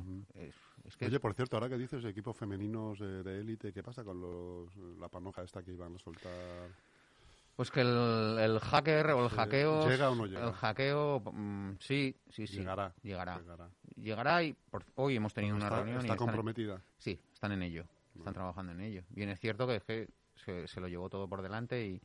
es, 0.85 0.97
que... 0.97 1.07
Oye, 1.07 1.21
por 1.21 1.35
cierto, 1.35 1.57
ahora 1.57 1.69
que 1.69 1.77
dices 1.77 2.05
equipos 2.05 2.37
femeninos 2.37 2.99
de 3.01 3.41
élite, 3.41 3.73
¿qué 3.73 3.83
pasa 3.83 4.05
con 4.05 4.21
los, 4.21 4.75
la 4.99 5.09
panoja 5.09 5.43
esta 5.43 5.63
que 5.63 5.73
iban 5.73 5.97
a 5.97 5.99
soltar? 5.99 6.71
Pues 7.57 7.73
que 7.73 7.81
el, 7.81 8.39
el 8.39 8.61
hacker 8.61 9.11
o 9.11 9.25
el 9.25 9.31
hackeo. 9.31 9.89
¿Llega 9.89 10.11
o 10.11 10.15
no 10.15 10.27
llega? 10.27 10.47
El 10.47 10.53
hackeo, 10.53 11.21
mm, 11.21 11.73
sí, 11.81 12.15
sí, 12.31 12.47
sí. 12.47 12.59
Llegará. 12.59 12.95
Llegará. 13.03 13.41
Llegará, 13.97 14.45
y 14.45 14.57
hoy 14.95 15.17
hemos 15.17 15.35
tenido 15.35 15.57
una 15.57 15.69
reunión. 15.69 15.99
¿Está 15.99 16.15
comprometida? 16.15 16.81
sí, 16.99 17.19
están 17.33 17.51
en 17.51 17.65
ello. 17.65 17.85
Están 18.19 18.35
trabajando 18.35 18.73
en 18.73 18.81
ello. 18.81 19.03
Bien, 19.11 19.29
es 19.29 19.41
cierto 19.41 19.67
que, 19.67 19.77
es 19.77 19.85
que 19.85 20.09
se, 20.67 20.81
lo 20.81 20.89
llevó 20.89 21.09
todo 21.09 21.29
por 21.29 21.43
delante 21.43 21.87
y, 21.87 22.03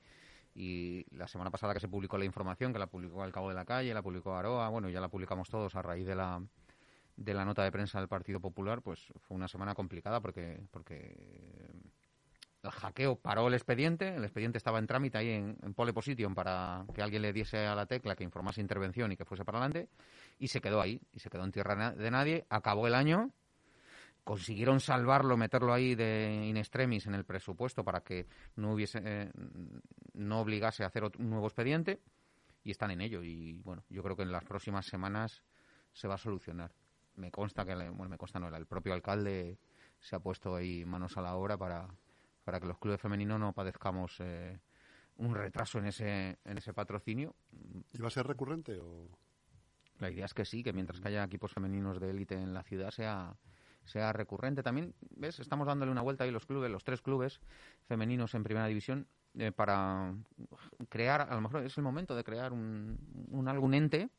y 0.55 1.05
la 1.15 1.27
semana 1.27 1.51
pasada 1.51 1.73
que 1.73 1.79
se 1.79 1.87
publicó 1.87 2.17
la 2.17 2.25
información, 2.25 2.71
que 2.73 2.79
la 2.79 2.87
publicó 2.87 3.25
el 3.25 3.31
Cabo 3.31 3.49
de 3.49 3.55
la 3.55 3.65
Calle, 3.65 3.93
la 3.93 4.01
publicó 4.01 4.35
Aroa, 4.35 4.69
bueno, 4.69 4.89
ya 4.89 5.01
la 5.01 5.09
publicamos 5.09 5.49
todos 5.49 5.75
a 5.75 5.81
raíz 5.81 6.05
de 6.05 6.15
la 6.15 6.41
de 7.15 7.33
la 7.35 7.45
nota 7.45 7.63
de 7.63 7.71
prensa 7.71 7.99
del 7.99 8.07
Partido 8.07 8.39
Popular, 8.39 8.81
pues 8.81 9.13
fue 9.19 9.35
una 9.35 9.47
semana 9.47 9.75
complicada 9.75 10.19
porque 10.19 10.61
porque 10.71 11.15
el 12.63 12.71
hackeo 12.71 13.17
paró 13.17 13.47
el 13.47 13.53
expediente, 13.53 14.15
el 14.15 14.23
expediente 14.23 14.57
estaba 14.57 14.79
en 14.79 14.87
trámite 14.87 15.17
ahí 15.17 15.29
en, 15.29 15.73
pole 15.73 15.93
position 15.93 16.33
para 16.33 16.85
que 16.93 17.01
alguien 17.01 17.21
le 17.21 17.33
diese 17.33 17.67
a 17.67 17.75
la 17.75 17.85
tecla 17.85 18.15
que 18.15 18.23
informase 18.23 18.61
intervención 18.61 19.11
y 19.11 19.17
que 19.17 19.25
fuese 19.25 19.43
para 19.43 19.57
adelante, 19.57 19.89
y 20.39 20.47
se 20.47 20.61
quedó 20.61 20.81
ahí, 20.81 21.01
y 21.11 21.19
se 21.19 21.29
quedó 21.29 21.43
en 21.43 21.51
tierra 21.51 21.91
de 21.91 22.11
nadie, 22.11 22.45
acabó 22.49 22.87
el 22.87 22.95
año, 22.95 23.31
consiguieron 24.23 24.79
salvarlo, 24.79 25.37
meterlo 25.37 25.73
ahí 25.73 25.95
de 25.95 26.45
in 26.45 26.57
extremis 26.57 27.07
en 27.07 27.15
el 27.15 27.25
presupuesto 27.25 27.83
para 27.83 28.01
que 28.01 28.27
no 28.55 28.73
hubiese, 28.73 29.01
eh, 29.03 29.31
no 30.13 30.41
obligase 30.41 30.83
a 30.83 30.87
hacer 30.87 31.03
un 31.03 31.29
nuevo 31.29 31.47
expediente, 31.47 32.01
y 32.63 32.71
están 32.71 32.91
en 32.91 33.01
ello, 33.01 33.23
y 33.23 33.59
bueno, 33.63 33.83
yo 33.89 34.01
creo 34.03 34.15
que 34.15 34.23
en 34.23 34.31
las 34.31 34.45
próximas 34.45 34.85
semanas 34.85 35.43
se 35.91 36.07
va 36.07 36.15
a 36.15 36.17
solucionar. 36.17 36.71
Me 37.15 37.29
consta 37.29 37.65
que, 37.65 37.75
bueno, 37.75 38.09
me 38.09 38.17
consta 38.17 38.39
no, 38.39 38.47
el 38.47 38.65
propio 38.65 38.93
alcalde 38.93 39.59
se 39.99 40.15
ha 40.15 40.19
puesto 40.19 40.55
ahí 40.55 40.85
manos 40.85 41.17
a 41.17 41.21
la 41.21 41.35
obra 41.35 41.57
para 41.57 41.87
para 42.43 42.59
que 42.59 42.67
los 42.67 42.77
clubes 42.77 42.99
femeninos 42.99 43.39
no 43.39 43.53
padezcamos 43.53 44.19
eh, 44.19 44.59
un 45.17 45.35
retraso 45.35 45.79
en 45.79 45.85
ese, 45.85 46.37
en 46.43 46.57
ese 46.57 46.73
patrocinio. 46.73 47.35
¿Y 47.91 48.01
va 48.01 48.07
a 48.07 48.11
ser 48.11 48.27
recurrente 48.27 48.79
o...? 48.79 49.09
La 49.99 50.09
idea 50.09 50.25
es 50.25 50.33
que 50.33 50.43
sí, 50.43 50.63
que 50.63 50.73
mientras 50.73 50.99
que 50.99 51.07
haya 51.07 51.23
equipos 51.23 51.53
femeninos 51.53 51.99
de 51.99 52.09
élite 52.09 52.35
en 52.35 52.53
la 52.53 52.63
ciudad 52.63 52.91
sea, 52.91 53.37
sea 53.85 54.13
recurrente. 54.13 54.63
También, 54.63 54.93
¿ves? 55.15 55.39
Estamos 55.39 55.67
dándole 55.67 55.91
una 55.91 56.01
vuelta 56.01 56.23
ahí 56.23 56.31
los 56.31 56.45
clubes, 56.45 56.71
los 56.71 56.83
tres 56.83 57.01
clubes 57.01 57.39
femeninos 57.87 58.33
en 58.35 58.43
primera 58.43 58.67
división, 58.67 59.07
eh, 59.35 59.51
para 59.51 60.13
crear, 60.89 61.21
a 61.21 61.35
lo 61.35 61.41
mejor 61.41 61.65
es 61.65 61.77
el 61.77 61.83
momento 61.83 62.15
de 62.15 62.23
crear 62.23 62.53
un, 62.53 62.97
un 63.31 63.47
algún 63.47 63.73
ente 63.73 64.09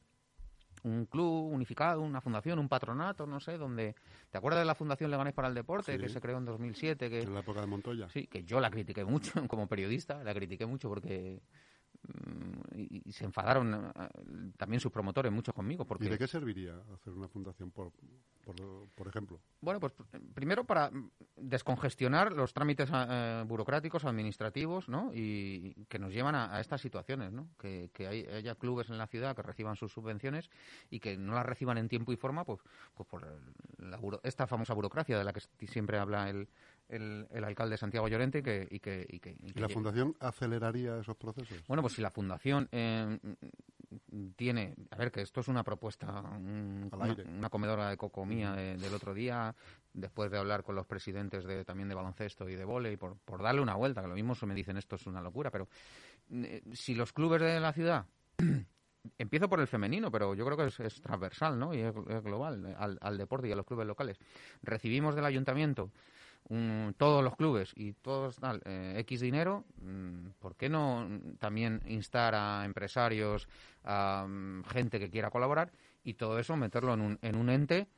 un 0.84 1.06
club 1.06 1.50
unificado, 1.52 2.02
una 2.02 2.20
fundación, 2.20 2.58
un 2.58 2.68
patronato, 2.68 3.26
no 3.26 3.40
sé, 3.40 3.56
donde... 3.58 3.94
¿Te 4.30 4.38
acuerdas 4.38 4.60
de 4.60 4.66
la 4.66 4.74
Fundación 4.74 5.10
Leganés 5.10 5.32
para 5.32 5.48
el 5.48 5.54
Deporte, 5.54 5.98
que 5.98 6.08
se 6.08 6.20
creó 6.20 6.38
en 6.38 6.44
2007? 6.44 7.08
Que, 7.08 7.22
en 7.22 7.32
la 7.32 7.40
época 7.40 7.60
de 7.60 7.66
Montoya. 7.66 8.08
Sí, 8.10 8.26
que 8.26 8.44
yo 8.44 8.60
la 8.60 8.70
critiqué 8.70 9.04
mucho 9.04 9.32
como 9.48 9.66
periodista, 9.66 10.22
la 10.22 10.34
critiqué 10.34 10.66
mucho 10.66 10.88
porque 10.88 11.40
Mm, 12.02 12.80
y, 13.06 13.12
se 13.12 13.24
enfadaron 13.24 13.74
eh, 13.74 14.08
también 14.56 14.80
sus 14.80 14.92
promotores 14.92 15.32
mucho 15.32 15.52
conmigo. 15.52 15.86
Porque... 15.86 16.06
¿Y 16.06 16.08
de 16.08 16.18
qué 16.18 16.26
serviría 16.26 16.74
hacer 16.92 17.12
una 17.12 17.28
fundación, 17.28 17.70
por, 17.70 17.92
por, 18.94 19.08
ejemplo? 19.08 19.40
Bueno, 19.60 19.80
pues 19.80 19.94
primero 20.34 20.64
para 20.64 20.90
descongestionar 21.36 22.32
los 22.32 22.52
trámites 22.52 22.90
eh, 22.92 23.44
burocráticos, 23.46 24.04
administrativos, 24.04 24.88
¿no? 24.88 25.12
Y 25.14 25.86
que 25.88 25.98
nos 25.98 26.12
llevan 26.12 26.34
a, 26.34 26.60
estas 26.60 26.80
situaciones, 26.80 27.32
¿no? 27.32 27.48
Que, 27.58 27.90
haya 28.06 28.54
clubes 28.56 28.90
en 28.90 28.98
la 28.98 29.06
ciudad 29.06 29.34
que 29.34 29.42
reciban 29.42 29.76
sus 29.76 29.92
subvenciones 29.92 30.50
y 30.90 31.00
que 31.00 31.16
no 31.16 31.34
las 31.34 31.46
reciban 31.46 31.78
en 31.78 31.88
tiempo 31.88 32.12
y 32.12 32.16
forma, 32.16 32.44
pues, 32.44 32.60
pues 32.94 33.08
por 33.08 34.20
esta 34.22 34.46
famosa 34.46 34.74
burocracia 34.74 35.16
de 35.16 35.24
la 35.24 35.32
que 35.32 35.66
siempre 35.66 35.98
habla 35.98 36.28
el, 36.28 36.48
el, 36.88 37.44
alcalde 37.44 37.76
Santiago 37.76 38.08
Llorente 38.08 38.38
y 38.38 38.42
que... 38.42 39.06
Y 39.10 39.20
que, 39.20 39.36
¿La 39.54 39.68
Fundación 39.68 40.16
aceleraría 40.20 40.98
esos 40.98 41.16
procesos? 41.16 41.58
Bueno, 41.66 41.82
pues 41.82 41.94
si 41.94 42.02
la 42.02 42.10
Fundación 42.10 42.68
eh, 42.72 43.18
tiene... 44.36 44.74
A 44.90 44.96
ver, 44.96 45.10
que 45.10 45.22
esto 45.22 45.40
es 45.40 45.48
una 45.48 45.64
propuesta, 45.64 46.20
una, 46.20 47.50
comedora 47.50 47.90
de 47.90 47.96
cocomía 47.96 48.52
del 48.52 48.94
otro 48.94 49.14
día, 49.14 49.54
después 49.92 50.30
de 50.30 50.38
hablar 50.38 50.62
con 50.62 50.74
los 50.74 50.86
presidentes 50.86 51.44
de, 51.44 51.64
también 51.64 51.88
de 51.88 51.94
baloncesto 51.94 52.48
y 52.48 52.54
de 52.54 52.64
volei, 52.64 52.96
por, 52.96 53.16
por 53.18 53.42
darle 53.42 53.60
una 53.60 53.74
vuelta, 53.74 54.02
que 54.02 54.08
lo 54.08 54.14
mismo 54.14 54.34
me 54.46 54.54
dicen 54.54 54.76
esto 54.76 54.96
es 54.96 55.06
una 55.06 55.20
locura, 55.20 55.50
pero 55.50 55.68
eh, 56.30 56.62
si 56.72 56.94
los 56.94 57.12
clubes 57.12 57.40
de 57.40 57.60
la 57.60 57.72
ciudad 57.72 58.06
empiezo 59.18 59.48
por 59.48 59.60
el 59.60 59.66
femenino, 59.66 60.10
pero 60.10 60.34
yo 60.34 60.44
creo 60.44 60.56
que 60.56 60.84
es, 60.84 61.00
transversal, 61.00 61.58
¿no? 61.58 61.74
Y 61.74 61.80
es, 61.80 61.94
global 62.22 62.74
al, 62.78 62.98
al, 63.00 63.18
deporte 63.18 63.48
y 63.48 63.52
a 63.52 63.56
los 63.56 63.66
clubes 63.66 63.86
locales. 63.86 64.18
Recibimos 64.62 65.14
del 65.14 65.24
ayuntamiento 65.24 65.90
todos 66.96 67.24
los 67.24 67.36
clubes 67.36 67.72
y 67.74 67.94
todos 67.94 68.36
tal, 68.36 68.60
eh, 68.64 68.94
X 68.98 69.20
dinero, 69.20 69.64
mm, 69.80 70.30
¿por 70.38 70.56
qué 70.56 70.68
no 70.68 71.08
también 71.38 71.80
instar 71.86 72.34
a 72.34 72.64
empresarios, 72.64 73.48
a 73.82 74.26
mm, 74.28 74.64
gente 74.64 74.98
que 74.98 75.10
quiera 75.10 75.30
colaborar 75.30 75.72
y 76.04 76.14
todo 76.14 76.38
eso 76.38 76.56
meterlo 76.56 76.94
en 76.94 77.00
un, 77.00 77.18
en 77.22 77.36
un 77.36 77.48
ente 77.48 77.88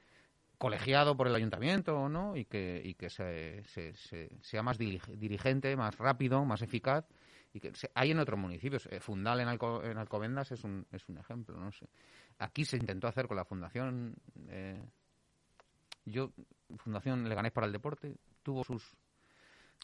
colegiado 0.59 1.16
por 1.16 1.26
el 1.26 1.35
ayuntamiento 1.35 2.09
no 2.09 2.37
y 2.37 2.44
que, 2.44 2.80
y 2.85 2.94
que 2.94 3.11
se, 3.11 3.62
sea 4.40 4.62
más 4.62 4.78
dirigente, 4.78 5.76
más 5.76 5.98
rápido, 5.98 6.44
más 6.44 6.62
eficaz 6.62 7.04
y 7.52 7.61
que 7.61 7.72
hay 7.94 8.11
en 8.11 8.18
otros 8.18 8.38
municipios. 8.38 8.87
Eh, 8.90 9.00
Fundal 9.00 9.40
en, 9.40 9.48
en 9.48 9.98
Alcobendas 9.98 10.52
es 10.52 10.64
un, 10.64 10.87
es 10.92 11.09
un 11.09 11.18
ejemplo. 11.18 11.59
no 11.59 11.72
sé 11.72 11.88
Aquí 12.38 12.64
se 12.64 12.76
intentó 12.76 13.09
hacer 13.09 13.26
con 13.26 13.37
la 13.37 13.44
fundación. 13.44 14.14
Eh, 14.48 14.82
yo 16.07 16.33
Fundación 16.79 17.29
Leganés 17.29 17.53
para 17.53 17.66
el 17.66 17.73
Deporte 17.73 18.16
tuvo 18.42 18.64
sus 18.64 18.97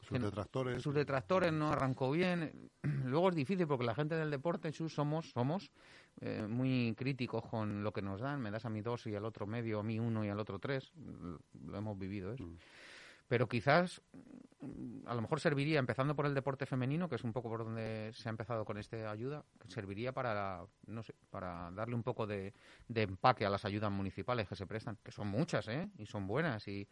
sus 0.01 0.19
detractores. 0.19 0.83
Sus 0.83 0.95
detractores 0.95 1.53
no 1.53 1.71
arrancó 1.71 2.11
bien. 2.11 2.71
Luego 3.05 3.29
es 3.29 3.37
difícil 3.37 3.67
porque 3.67 3.85
la 3.85 3.95
gente 3.95 4.17
del 4.17 4.31
deporte 4.31 4.73
somos 4.73 5.31
somos 5.31 5.71
eh, 6.21 6.47
muy 6.49 6.95
críticos 6.97 7.45
con 7.47 7.85
lo 7.85 7.93
que 7.93 8.03
nos 8.03 8.21
dan. 8.21 8.41
Me 8.41 8.51
das 8.51 8.65
a 8.65 8.71
mí 8.71 8.81
dos 8.81 9.07
y 9.07 9.15
al 9.15 9.25
otro 9.25 9.47
medio, 9.47 9.81
a 9.81 9.83
mí 9.83 9.99
uno 9.99 10.25
y 10.25 10.29
al 10.29 10.41
otro 10.41 10.59
tres. 10.59 10.93
Lo 11.67 11.77
hemos 11.77 11.99
vivido 11.99 12.33
eso. 12.33 12.45
Mm. 12.45 12.59
Pero 13.33 13.49
quizás 13.49 14.03
mm, 14.61 15.07
a 15.09 15.15
lo 15.15 15.23
mejor 15.23 15.41
serviría, 15.41 15.79
empezando 15.79 16.15
por 16.15 16.27
el 16.27 16.35
deporte 16.35 16.67
femenino, 16.67 17.09
que 17.09 17.15
es 17.15 17.25
un 17.25 17.33
poco 17.33 17.49
por 17.49 17.65
donde 17.65 18.13
se 18.13 18.29
ha 18.29 18.31
empezado 18.31 18.67
con 18.67 18.77
esta 18.77 19.11
ayuda, 19.11 19.43
serviría 19.69 20.13
para, 20.13 20.67
no 20.87 21.03
sé, 21.03 21.15
para 21.31 21.71
darle 21.71 21.95
un 21.95 22.03
poco 22.03 22.27
de, 22.27 22.53
de 22.89 23.01
empaque 23.01 23.47
a 23.47 23.49
las 23.49 23.65
ayudas 23.65 23.91
municipales 23.91 24.47
que 24.47 24.55
se 24.55 24.67
prestan, 24.67 24.99
que 25.03 25.13
son 25.13 25.29
muchas, 25.29 25.67
¿eh? 25.69 25.89
Y 25.97 26.05
son 26.05 26.27
buenas 26.27 26.69
y 26.69 26.87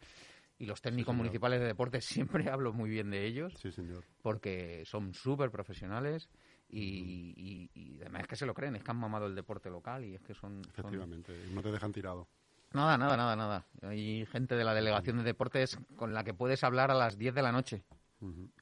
y 0.57 0.65
los 0.65 0.81
técnicos 0.81 1.15
municipales 1.15 1.59
de 1.59 1.67
deporte 1.67 2.01
siempre 2.01 2.49
hablo 2.49 2.73
muy 2.73 2.89
bien 2.89 3.11
de 3.11 3.25
ellos. 3.25 3.53
Sí, 3.59 3.71
señor. 3.71 4.03
Porque 4.23 4.83
son 4.85 5.13
súper 5.13 5.51
profesionales 5.51 6.27
y, 6.69 7.69
además 8.01 8.21
es 8.21 8.27
que 8.27 8.35
se 8.35 8.45
lo 8.47 8.53
creen, 8.55 8.75
es 8.75 8.83
que 8.83 8.89
han 8.91 8.97
mamado 8.97 9.27
el 9.27 9.35
deporte 9.35 9.69
local 9.69 10.05
y 10.05 10.15
es 10.15 10.21
que 10.21 10.33
son... 10.33 10.61
Efectivamente, 10.69 11.35
no 11.51 11.61
te 11.61 11.71
dejan 11.71 11.91
tirado. 11.91 12.27
Nada, 12.73 12.97
nada, 12.97 13.17
nada, 13.17 13.35
nada. 13.35 13.65
Hay 13.81 14.25
gente 14.27 14.55
de 14.55 14.63
la 14.63 14.73
delegación 14.73 15.17
de 15.17 15.23
deportes 15.23 15.77
con 15.95 16.13
la 16.13 16.23
que 16.23 16.33
puedes 16.33 16.63
hablar 16.63 16.91
a 16.91 16.95
las 16.95 17.17
10 17.17 17.35
de 17.35 17.41
la 17.41 17.51
noche. 17.51 17.83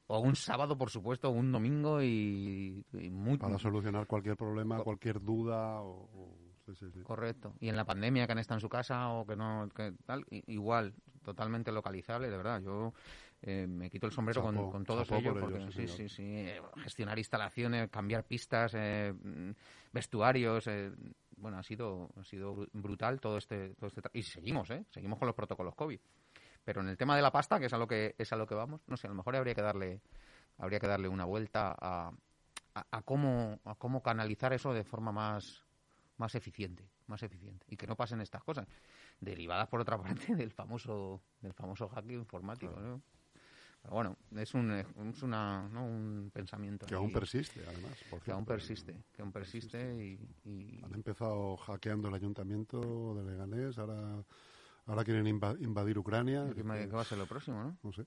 O 0.07 0.19
un 0.19 0.35
sábado, 0.35 0.77
por 0.77 0.89
supuesto, 0.89 1.29
o 1.29 1.31
un 1.31 1.51
domingo 1.51 2.01
y, 2.01 2.85
muy... 3.11 3.37
Para 3.37 3.57
solucionar 3.59 4.07
cualquier 4.07 4.37
problema, 4.37 4.81
cualquier 4.81 5.21
duda 5.21 5.81
o... 5.81 6.09
Correcto. 7.03 7.55
Y 7.59 7.69
en 7.69 7.75
la 7.75 7.83
pandemia 7.83 8.27
que 8.27 8.33
han 8.33 8.39
estado 8.39 8.57
en 8.57 8.61
su 8.61 8.69
casa 8.69 9.09
o 9.09 9.25
que 9.25 9.35
no, 9.35 9.67
que 9.75 9.91
tal, 10.05 10.23
igual, 10.29 10.93
totalmente 11.23 11.71
localizable, 11.71 12.29
de 12.29 12.37
verdad. 12.37 12.61
Yo 12.61 12.93
eh, 13.41 13.65
me 13.67 13.89
quito 13.89 14.05
el 14.05 14.13
sombrero 14.13 14.43
con, 14.43 14.85
todos 14.85 15.11
ellos, 15.11 15.35
porque 15.39 15.71
sí, 15.71 15.87
sí, 15.87 16.09
sí, 16.09 16.23
eh, 16.23 16.61
gestionar 16.83 17.17
instalaciones, 17.17 17.89
cambiar 17.89 18.23
pistas, 18.25 18.73
eh, 18.75 19.13
vestuarios, 19.91 20.69
bueno, 21.39 21.57
ha 21.57 21.63
sido, 21.63 22.09
ha 22.19 22.23
sido 22.23 22.67
brutal 22.73 23.19
todo 23.19 23.37
este, 23.37 23.75
todo 23.75 23.87
este 23.87 24.01
y 24.13 24.23
seguimos, 24.23 24.69
¿eh? 24.69 24.85
Seguimos 24.89 25.19
con 25.19 25.27
los 25.27 25.35
protocolos 25.35 25.75
COVID. 25.75 25.99
Pero 26.63 26.81
en 26.81 26.89
el 26.89 26.97
tema 26.97 27.15
de 27.15 27.21
la 27.21 27.31
pasta, 27.31 27.59
que 27.59 27.65
es 27.65 27.73
a 27.73 27.77
lo 27.77 27.87
que 27.87 28.15
es 28.17 28.31
a 28.31 28.35
lo 28.35 28.45
que 28.45 28.55
vamos, 28.55 28.81
no 28.87 28.97
sé, 28.97 29.07
a 29.07 29.09
lo 29.09 29.15
mejor 29.15 29.35
habría 29.35 29.55
que 29.55 29.61
darle 29.61 30.01
habría 30.57 30.79
que 30.79 30.87
darle 30.87 31.07
una 31.07 31.25
vuelta 31.25 31.75
a, 31.79 32.11
a, 32.73 33.01
cómo 33.03 33.59
a 33.63 33.75
cómo 33.75 34.03
canalizar 34.03 34.53
eso 34.53 34.73
de 34.73 34.83
forma 34.83 35.11
más 35.11 35.65
más 36.17 36.35
eficiente, 36.35 36.89
más 37.07 37.23
eficiente 37.23 37.65
y 37.69 37.77
que 37.77 37.87
no 37.87 37.95
pasen 37.95 38.21
estas 38.21 38.43
cosas 38.43 38.67
derivadas 39.19 39.67
por 39.69 39.79
otra 39.81 39.97
parte 40.01 40.35
del 40.35 40.51
famoso 40.51 41.21
del 41.41 41.53
famoso 41.53 41.87
hacking 41.87 42.19
informático, 42.19 42.79
¿no? 42.79 43.01
Bueno, 43.87 44.17
es 44.35 44.53
un, 44.53 44.71
es 44.71 45.23
una, 45.23 45.67
¿no? 45.69 45.85
un 45.85 46.31
pensamiento. 46.33 46.85
Que 46.85 46.95
aún 46.95 47.11
persiste, 47.11 47.61
además. 47.67 47.97
que 48.23 48.31
aún 48.31 48.45
persiste, 48.45 49.03
que 49.11 49.21
aún 49.21 49.31
persiste 49.31 50.17
y, 50.43 50.81
Han 50.83 50.93
empezado 50.93 51.57
hackeando 51.57 52.09
el 52.09 52.15
ayuntamiento 52.15 53.15
de 53.15 53.31
Leganés, 53.31 53.77
ahora, 53.77 54.23
ahora 54.85 55.03
quieren 55.03 55.27
invadir 55.27 55.97
Ucrania. 55.97 56.51
¿Qué, 56.53 56.63
va 56.63 57.01
a 57.01 57.05
ser 57.05 57.17
lo 57.17 57.25
próximo, 57.25 57.63
no? 57.63 57.77
No 57.81 57.91
sé. 57.93 58.05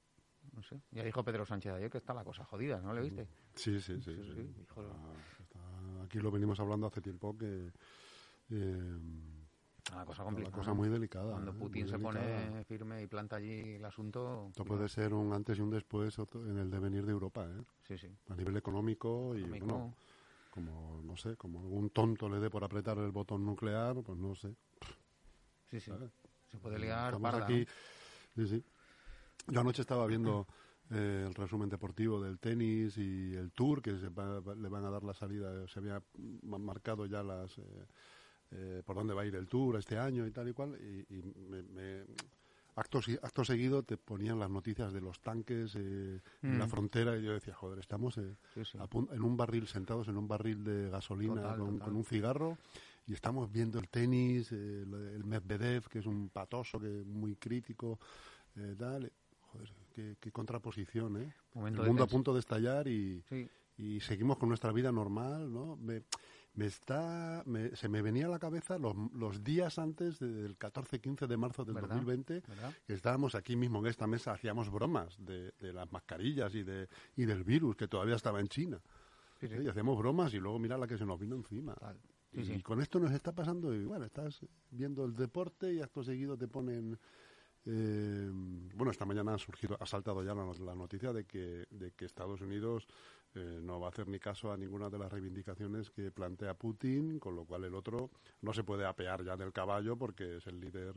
No 0.52 0.62
sé. 0.62 0.80
Ya 0.90 1.04
dijo 1.04 1.24
Pedro 1.24 1.46
Sánchez 1.46 1.72
ayer 1.72 1.90
que 1.90 1.98
está 1.98 2.12
la 2.12 2.24
cosa 2.24 2.44
jodida, 2.44 2.80
¿no 2.80 2.92
le 2.92 3.02
viste? 3.02 3.28
Sí, 3.54 3.80
sí, 3.80 4.00
sí. 4.00 4.12
aquí 6.04 6.18
lo 6.18 6.30
venimos 6.30 6.58
hablando 6.61 6.87
hace 6.87 7.00
tiempo 7.00 7.37
que... 7.37 7.72
Eh, 8.50 8.98
una 9.90 10.05
cosa 10.05 10.23
complicada. 10.23 10.55
Una 10.55 10.64
cosa 10.64 10.75
muy 10.75 10.88
delicada. 10.88 11.33
Cuando 11.33 11.51
¿eh? 11.51 11.55
Putin 11.55 11.88
se 11.88 11.99
pone 11.99 12.64
firme 12.64 13.03
y 13.03 13.07
planta 13.07 13.37
allí 13.37 13.75
el 13.75 13.85
asunto. 13.85 14.47
Esto 14.49 14.64
puede 14.64 14.88
ser 14.88 15.12
un 15.12 15.33
antes 15.33 15.59
y 15.59 15.61
un 15.61 15.71
después 15.71 16.16
en 16.35 16.59
el 16.59 16.71
devenir 16.71 17.05
de 17.05 17.12
Europa, 17.12 17.47
¿eh? 17.47 17.62
Sí, 17.88 17.99
sí. 17.99 18.09
A 18.29 18.35
nivel 18.35 18.57
económico 18.57 19.37
y, 19.37 19.42
bueno, 19.42 19.95
como, 20.51 21.01
no 21.03 21.16
sé, 21.16 21.37
como 21.37 21.61
algún 21.61 21.90
tonto 21.90 22.29
le 22.29 22.38
dé 22.38 22.51
por 22.51 22.62
apretar 22.62 22.99
el 22.99 23.11
botón 23.11 23.45
nuclear, 23.45 23.97
pues 24.03 24.18
no 24.18 24.35
sé. 24.35 24.55
Sí, 25.71 25.81
sí. 25.81 25.90
Se 26.51 26.59
puede 26.59 26.79
liar 26.79 27.14
Estamos 27.14 27.42
aquí. 27.42 27.66
Sí, 28.37 28.47
sí. 28.47 28.64
Yo 29.49 29.61
anoche 29.61 29.83
estaba 29.83 30.07
viendo 30.07 30.47
eh, 30.90 31.25
el 31.27 31.35
resumen 31.35 31.68
deportivo 31.68 32.21
del 32.21 32.38
tenis 32.38 32.97
y 32.99 33.35
el 33.35 33.51
tour, 33.53 33.81
que 33.81 33.92
le 33.92 34.09
van 34.11 34.85
a 34.85 34.90
dar 34.90 35.03
la 35.03 35.14
salida. 35.14 35.66
Se 35.68 35.79
había 35.81 36.03
marcado 36.42 37.07
ya 37.07 37.23
las. 37.23 37.59
Eh, 37.59 37.87
eh, 38.54 38.82
por 38.84 38.96
dónde 38.96 39.14
va 39.14 39.22
a 39.22 39.26
ir 39.26 39.34
el 39.34 39.48
tour 39.48 39.76
este 39.76 39.98
año 39.98 40.26
y 40.26 40.30
tal 40.30 40.48
y 40.48 40.52
cual, 40.52 40.76
y, 41.08 41.22
me, 41.48 42.04
acto, 42.74 43.00
acto, 43.22 43.44
seguido 43.44 43.82
te 43.82 43.96
ponían 43.96 44.38
las 44.38 44.50
noticias 44.50 44.92
de 44.92 45.00
los 45.00 45.20
tanques 45.20 45.74
eh, 45.74 46.20
en 46.42 46.58
la 46.58 46.66
mm. 46.66 46.68
frontera 46.68 47.16
y 47.16 47.22
yo 47.22 47.32
decía, 47.32 47.54
joder, 47.54 47.78
estamos 47.78 48.18
eh, 48.18 48.36
en 48.56 49.22
un 49.22 49.36
barril, 49.36 49.66
sentados 49.66 50.08
en 50.08 50.18
un 50.18 50.28
barril 50.28 50.64
de 50.64 50.90
gasolina 50.90 51.56
con, 51.56 51.96
un 51.96 52.04
cigarro 52.04 52.58
y 53.06 53.14
estamos 53.14 53.50
viendo 53.50 53.78
el 53.78 53.88
tenis, 53.88 54.52
el, 54.52 55.24
Medvedev, 55.24 55.88
que 55.88 56.00
es 56.00 56.06
un 56.06 56.28
patoso, 56.28 56.78
que 56.78 57.00
es 57.00 57.06
muy 57.06 57.36
crítico, 57.36 57.98
tal. 58.78 59.10
Joder, 59.40 59.72
qué, 60.20 60.32
contraposición, 60.32 61.16
¿eh? 61.16 61.34
el 61.54 61.72
mundo 61.72 62.04
a 62.04 62.06
punto 62.06 62.32
de 62.32 62.40
estallar 62.40 62.86
y, 62.86 63.24
y 63.76 64.00
seguimos 64.00 64.38
con 64.38 64.48
nuestra 64.48 64.72
vida 64.72 64.92
normal, 64.92 65.52
¿no? 65.52 65.76
Me, 65.76 66.02
me 66.54 66.66
está 66.66 67.44
se 67.74 67.88
me 67.88 68.02
venía 68.02 68.26
a 68.26 68.28
la 68.28 68.38
cabeza 68.38 68.78
los, 68.78 68.94
los 69.14 69.42
días 69.42 69.78
antes 69.78 70.18
del 70.18 70.58
14-15 70.58 71.26
de 71.26 71.36
marzo 71.36 71.64
del 71.64 71.74
2020 71.74 72.42
que 72.86 72.92
estábamos 72.92 73.34
aquí 73.34 73.56
mismo 73.56 73.78
en 73.78 73.86
esta 73.86 74.06
mesa 74.06 74.32
hacíamos 74.32 74.70
bromas 74.70 75.16
de, 75.18 75.52
de, 75.60 75.72
las 75.72 75.90
mascarillas 75.90 76.54
y 76.54 76.62
de 76.62 76.88
y 77.16 77.24
del 77.24 77.44
virus 77.44 77.76
que 77.76 77.88
todavía 77.88 78.16
estaba 78.16 78.40
en 78.40 78.48
China. 78.48 78.80
Y 79.40 79.66
hacíamos 79.66 79.98
bromas 79.98 80.32
y 80.34 80.38
luego 80.38 80.58
mira 80.60 80.78
la 80.78 80.86
que 80.86 80.96
se 80.96 81.04
nos 81.04 81.18
vino 81.18 81.34
encima. 81.34 81.74
Y, 82.32 82.62
con 82.62 82.80
esto 82.80 83.00
nos 83.00 83.10
está 83.10 83.32
pasando 83.32 83.74
y 83.74 83.84
bueno 83.84 84.04
estás 84.04 84.40
viendo 84.70 85.04
el 85.04 85.14
deporte 85.14 85.72
y 85.72 85.80
acto 85.80 86.02
seguido 86.02 86.36
te 86.38 86.48
ponen 86.48 86.98
eh, 87.64 88.30
bueno, 88.74 88.90
esta 88.90 89.04
mañana 89.04 89.34
ha 89.34 89.38
surgido, 89.38 89.76
ha 89.78 89.86
saltado 89.86 90.24
ya 90.24 90.34
la, 90.34 90.44
la 90.44 90.74
noticia 90.74 91.12
de 91.12 91.24
que, 91.24 91.66
de 91.70 91.92
que 91.92 92.06
Estados 92.06 92.40
Unidos 92.40 92.88
eh, 93.35 93.61
no 93.62 93.81
va 93.81 93.87
a 93.87 93.90
hacer 93.90 94.09
ni 94.09 94.18
caso 94.18 94.53
a 94.53 94.59
ninguna 94.59 94.90
de 94.90 94.99
las 94.99 95.11
reivindicaciones 95.11 95.90
que 95.90 96.11
plantea 96.11 96.53
Putin, 96.53 97.18
con 97.18 97.35
lo 97.35 97.47
cual 97.47 97.64
el 97.64 97.75
otro 97.75 98.11
no 98.42 98.53
se 98.53 98.62
puede 98.62 98.85
apear 98.85 99.25
ya 99.25 99.38
del 99.38 99.55
caballo 99.55 99.97
porque 99.97 100.37
es 100.37 100.47
el 100.47 100.61
líder 100.61 100.95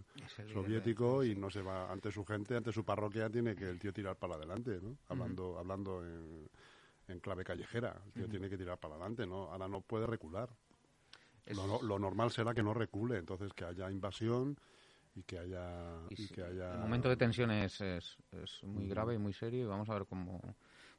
soviético 0.52 1.24
y 1.24 1.34
no 1.36 1.50
se 1.50 1.62
va 1.62 1.90
ante 1.90 2.12
su 2.12 2.26
gente, 2.26 2.58
ante 2.58 2.74
su 2.74 2.84
parroquia, 2.84 3.30
tiene 3.30 3.56
que 3.56 3.70
el 3.70 3.80
tío 3.80 3.94
tirar 3.94 4.18
para 4.18 4.36
adelante, 4.36 4.80
¿no? 4.82 4.98
Hablando, 5.08 5.58
hablando 5.58 6.04
en, 6.04 7.20
clave 7.22 7.46
callejera, 7.46 8.02
el 8.08 8.12
tío 8.12 8.28
tiene 8.28 8.50
que 8.50 8.58
tirar 8.58 8.78
para 8.80 8.96
adelante, 8.96 9.26
¿no? 9.26 9.44
Ahora 9.52 9.70
no 9.70 9.80
puede 9.80 10.06
recular. 10.06 10.50
Lo, 11.84 12.00
normal 12.00 12.32
será 12.32 12.54
que 12.54 12.64
no 12.64 12.74
recule, 12.74 13.18
entonces 13.18 13.54
que 13.54 13.64
haya 13.64 13.90
invasión 13.90 14.60
y 15.16 15.24
que 15.24 15.40
haya... 15.40 16.02
Y, 16.10 16.28
que 16.28 16.44
haya... 16.44 16.74
El 16.74 16.80
momento 16.80 17.08
de 17.08 17.16
tensión 17.16 17.52
es, 17.52 17.80
es, 17.80 18.18
es 18.32 18.62
muy 18.64 18.90
grave 18.90 19.14
y 19.16 19.20
muy 19.20 19.32
serio 19.32 19.64
y 19.64 19.68
vamos 19.68 19.90
a 19.90 19.94
ver 19.94 20.06
cómo 20.06 20.42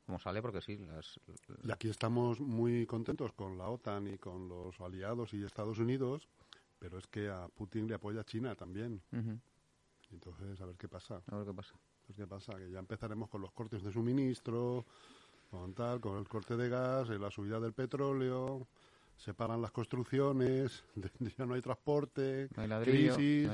cómo 0.07 0.19
sale, 0.19 0.41
porque 0.41 0.61
sí. 0.61 0.79
Las, 0.79 1.21
Y 1.65 1.71
aquí 1.71 1.89
estamos 1.89 2.41
muy 2.41 2.87
contentos 2.87 3.33
con 3.33 3.59
la 3.59 3.69
OTAN 3.69 4.07
y 4.07 4.19
con 4.19 4.49
los 4.49 4.81
aliados 4.81 5.35
y 5.35 5.45
Estados 5.45 5.79
Unidos, 5.79 6.29
pero 6.79 6.99
es 6.99 7.07
que 7.09 7.29
a 7.29 7.49
Putin 7.49 7.89
le 7.89 7.95
apoya 7.95 8.25
China 8.25 8.55
también. 8.55 9.03
Entonces, 10.13 10.61
a 10.61 10.67
ver 10.67 10.77
qué 10.77 10.89
pasa. 10.89 11.21
A 11.27 11.37
ver 11.37 11.47
qué 11.47 11.53
pasa. 11.53 11.75
Pues 12.07 12.17
qué 12.17 12.27
pasa, 12.27 12.55
que 12.55 12.71
ya 12.71 12.79
empezaremos 12.79 13.29
con 13.29 13.41
los 13.41 13.51
cortes 13.51 13.83
de 13.83 13.91
suministro, 13.91 14.87
con 15.51 15.75
tal, 15.75 16.01
con 16.01 16.19
el 16.19 16.29
corte 16.29 16.57
de 16.57 16.69
gas, 16.69 17.09
la 17.09 17.31
subida 17.33 17.59
del 17.59 17.73
petróleo, 17.73 18.69
se 19.17 19.35
paran 19.35 19.61
las 19.61 19.73
construcciones, 19.73 20.85
ya 21.37 21.45
no 21.45 21.55
hay 21.55 21.63
transporte, 21.63 22.49
crisis, 22.85 23.51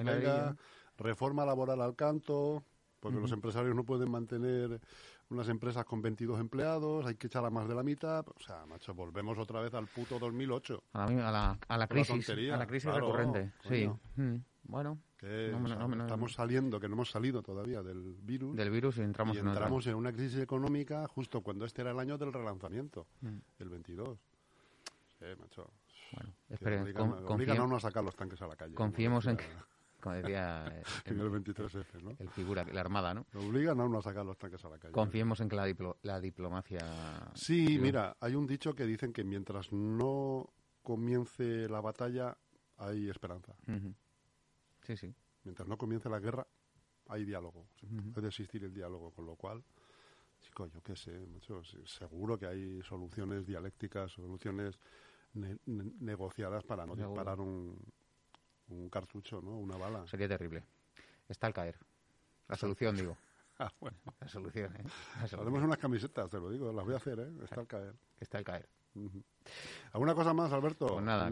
reforma 0.98 1.46
laboral 1.46 1.80
al 1.80 1.96
canto, 1.96 2.62
porque 3.02 3.18
los 3.18 3.32
empresarios 3.32 3.74
no 3.74 3.82
pueden 3.82 4.08
mantener 4.08 4.80
unas 5.28 5.48
empresas 5.48 5.84
con 5.84 6.00
22 6.00 6.38
empleados, 6.38 7.04
hay 7.04 7.16
que 7.16 7.26
echar 7.26 7.44
a 7.44 7.50
más 7.50 7.66
de 7.66 7.74
la 7.74 7.82
mitad. 7.82 8.24
O 8.28 8.40
sea, 8.40 8.64
macho, 8.66 8.94
volvemos 8.94 9.36
otra 9.38 9.60
vez 9.60 9.74
al 9.74 9.88
puto 9.88 10.20
2008. 10.20 10.84
A 10.92 11.10
la, 11.10 11.58
a 11.66 11.78
la, 11.78 11.86
crisis, 11.88 12.30
a 12.30 12.56
la 12.56 12.66
crisis 12.66 12.92
recurrente, 12.94 13.50
sí. 13.68 13.90
Mm, 14.14 14.36
bueno. 14.62 15.00
estamos 15.20 16.32
saliendo, 16.32 16.78
que 16.78 16.86
no 16.86 16.94
hemos 16.94 17.10
salido 17.10 17.42
todavía 17.42 17.82
del 17.82 18.14
virus. 18.22 18.54
Del 18.54 18.70
virus 18.70 18.98
y 18.98 19.00
entramos, 19.00 19.36
en, 19.36 19.48
entramos 19.48 19.84
en 19.88 19.96
una 19.96 20.12
crisis 20.12 20.38
económica 20.38 21.04
justo 21.08 21.40
cuando 21.40 21.64
este 21.64 21.82
era 21.82 21.90
el 21.90 21.98
año 21.98 22.16
del 22.16 22.32
relanzamiento, 22.32 23.08
mm. 23.22 23.38
el 23.58 23.68
22. 23.68 24.16
Sí, 25.18 25.24
macho. 25.40 25.68
Bueno, 26.12 26.32
esperen, 26.50 27.74
a 27.74 27.80
sacar 27.80 28.04
los 28.04 28.14
tanques 28.14 28.40
a 28.42 28.46
la 28.46 28.54
calle. 28.54 28.76
Confiemos 28.76 29.26
en 29.26 29.38
que 29.38 29.46
como 30.02 30.16
decía 30.16 30.64
el, 31.04 31.20
el 31.20 31.30
23F, 31.30 32.02
¿no? 32.02 32.16
El 32.18 32.28
figura, 32.30 32.64
la 32.64 32.80
Armada, 32.80 33.14
¿no? 33.14 33.24
Obligan 33.34 33.78
a 33.80 33.84
uno 33.84 34.00
a 34.00 34.02
sacar 34.02 34.26
los 34.26 34.36
tanques 34.36 34.62
a 34.64 34.68
la 34.68 34.78
calle. 34.78 34.92
Confiemos 34.92 35.40
en 35.40 35.48
que 35.48 35.54
la, 35.54 35.72
la 36.02 36.20
diplomacia... 36.20 36.80
Sí, 37.34 37.78
mira, 37.80 38.16
hay 38.20 38.34
un 38.34 38.44
dicho 38.44 38.74
que 38.74 38.84
dicen 38.84 39.12
que 39.12 39.22
mientras 39.22 39.72
no 39.72 40.52
comience 40.82 41.68
la 41.68 41.80
batalla 41.80 42.36
hay 42.78 43.08
esperanza. 43.08 43.54
Sí, 44.82 44.96
sí. 44.96 45.14
Mientras 45.44 45.68
no 45.68 45.78
comience 45.78 46.10
la 46.10 46.18
guerra 46.18 46.44
hay 47.06 47.24
diálogo. 47.24 47.68
Puede 48.12 48.26
existir 48.26 48.64
el 48.64 48.74
diálogo, 48.74 49.12
con 49.12 49.24
lo 49.24 49.36
cual... 49.36 49.62
Chico, 50.40 50.66
yo 50.66 50.82
qué 50.82 50.96
sé, 50.96 51.24
seguro 51.84 52.36
que 52.36 52.46
hay 52.46 52.82
soluciones 52.82 53.46
dialécticas, 53.46 54.10
soluciones 54.10 54.76
negociadas 55.34 56.64
para 56.64 56.84
no 56.84 56.96
disparar 56.96 57.38
un, 57.38 57.78
un 58.68 58.88
cartucho, 58.88 59.40
¿no? 59.42 59.58
Una 59.58 59.76
bala. 59.76 60.06
Sería 60.06 60.28
terrible. 60.28 60.64
Está 61.28 61.46
al 61.46 61.54
caer. 61.54 61.76
La 62.48 62.56
solución, 62.56 62.96
digo. 62.96 63.16
Ah, 63.58 63.70
bueno. 63.78 63.96
La 64.18 64.26
solución, 64.26 64.74
¿eh? 64.74 64.82
Haremos 65.38 65.62
unas 65.62 65.76
camisetas, 65.76 66.28
te 66.28 66.38
lo 66.38 66.50
digo, 66.50 66.72
las 66.72 66.84
voy 66.84 66.94
a 66.94 66.96
hacer, 66.96 67.20
¿eh? 67.20 67.30
Está 67.44 67.60
al 67.60 67.66
caer. 67.66 67.94
Está 68.18 68.38
al 68.38 68.44
caer. 68.44 68.68
¿Alguna 69.92 70.14
cosa 70.14 70.32
más, 70.32 70.52
Alberto? 70.52 70.86
Pues 70.86 71.04
nada, 71.04 71.26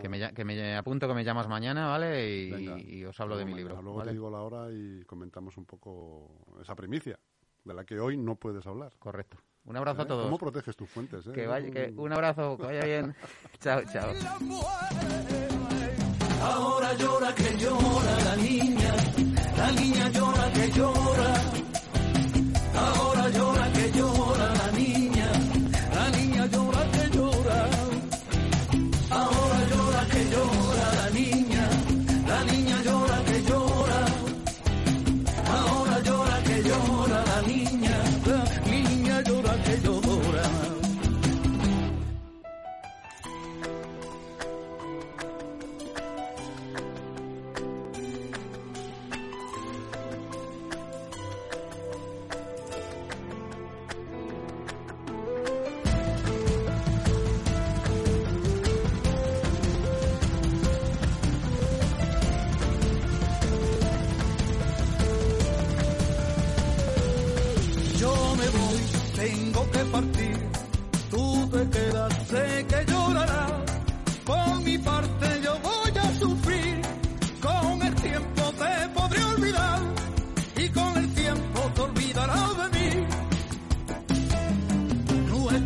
que, 0.00 0.08
me, 0.08 0.32
que, 0.32 0.44
me, 0.44 0.76
apunto 0.76 1.08
que 1.08 1.14
me 1.14 1.24
llamas 1.24 1.48
mañana, 1.48 1.88
¿vale? 1.88 2.48
Y, 2.78 3.04
os 3.04 3.18
hablo 3.20 3.36
de 3.36 3.44
mi 3.44 3.54
libro. 3.54 3.80
Luego 3.82 4.02
te 4.02 4.12
digo 4.12 4.30
la 4.30 4.40
hora 4.40 4.72
y 4.72 5.04
comentamos 5.04 5.56
un 5.56 5.64
poco 5.64 6.46
esa 6.60 6.74
primicia, 6.74 7.18
de 7.64 7.74
la 7.74 7.84
que 7.84 7.98
hoy 7.98 8.16
no 8.16 8.36
puedes 8.36 8.66
hablar. 8.66 8.92
Correcto. 8.98 9.36
Un 9.64 9.76
abrazo 9.76 10.02
a 10.02 10.04
¿Eh? 10.04 10.08
todos. 10.08 10.24
¿Cómo 10.24 10.38
proteges 10.38 10.76
tus 10.76 10.88
fuentes? 10.88 11.26
Eh? 11.26 11.32
Que 11.32 11.46
vaya, 11.46 11.70
que 11.70 11.92
un 11.96 12.12
abrazo, 12.12 12.56
que 12.56 12.64
vaya 12.64 12.84
bien. 12.84 13.14
chao, 13.60 13.82
chao. 13.92 14.12
Ahora 16.50 16.92
llora 16.94 17.34
que 17.34 17.56
llora 17.56 18.14
la 18.24 18.36
niña, 18.36 18.92
la 19.56 19.72
niña 19.72 20.08
llora 20.10 20.52
que 20.52 20.70
llora. 20.72 21.03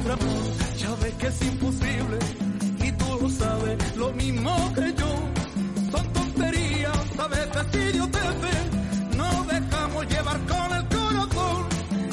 Ya 0.09 0.95
ves 1.03 1.15
que 1.15 1.27
es 1.27 1.43
imposible. 1.43 2.19
Y 2.83 2.93
tú 2.93 3.19
lo 3.21 3.29
sabes, 3.29 3.97
lo 3.97 4.11
mismo 4.13 4.73
que 4.75 4.95
yo. 4.95 5.13
Son 5.93 6.13
tonterías, 6.15 6.99
a 7.19 7.29
veces 7.29 7.75
idioteces. 7.75 9.17
Nos 9.17 9.47
dejamos 9.49 10.07
llevar 10.09 10.39
con 10.47 10.77
el 10.79 10.89
corazón. 10.89 11.67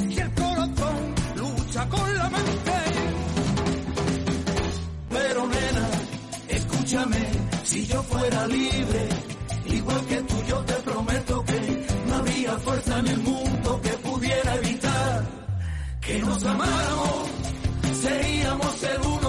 Y 0.09 0.19
el 0.19 0.33
corazón 0.33 1.15
lucha 1.37 1.87
con 1.87 2.17
la 2.17 2.29
mente. 2.29 2.77
Pero 5.09 5.47
nena, 5.47 5.87
escúchame, 6.49 7.23
si 7.63 7.85
yo 7.85 8.03
fuera 8.03 8.47
libre, 8.47 9.09
igual 9.67 10.05
que 10.07 10.21
tú 10.23 10.35
yo 10.49 10.57
te 10.65 10.73
prometo 10.73 11.45
que 11.45 11.87
no 12.07 12.15
habría 12.15 12.57
fuerza 12.57 12.99
en 12.99 13.07
el 13.07 13.17
mundo 13.19 13.81
que 13.81 13.89
pudiera 13.89 14.55
evitar 14.55 15.23
que 16.01 16.19
nos 16.19 16.43
amáramos. 16.43 17.25
Seríamos 18.05 18.83
el 18.83 19.24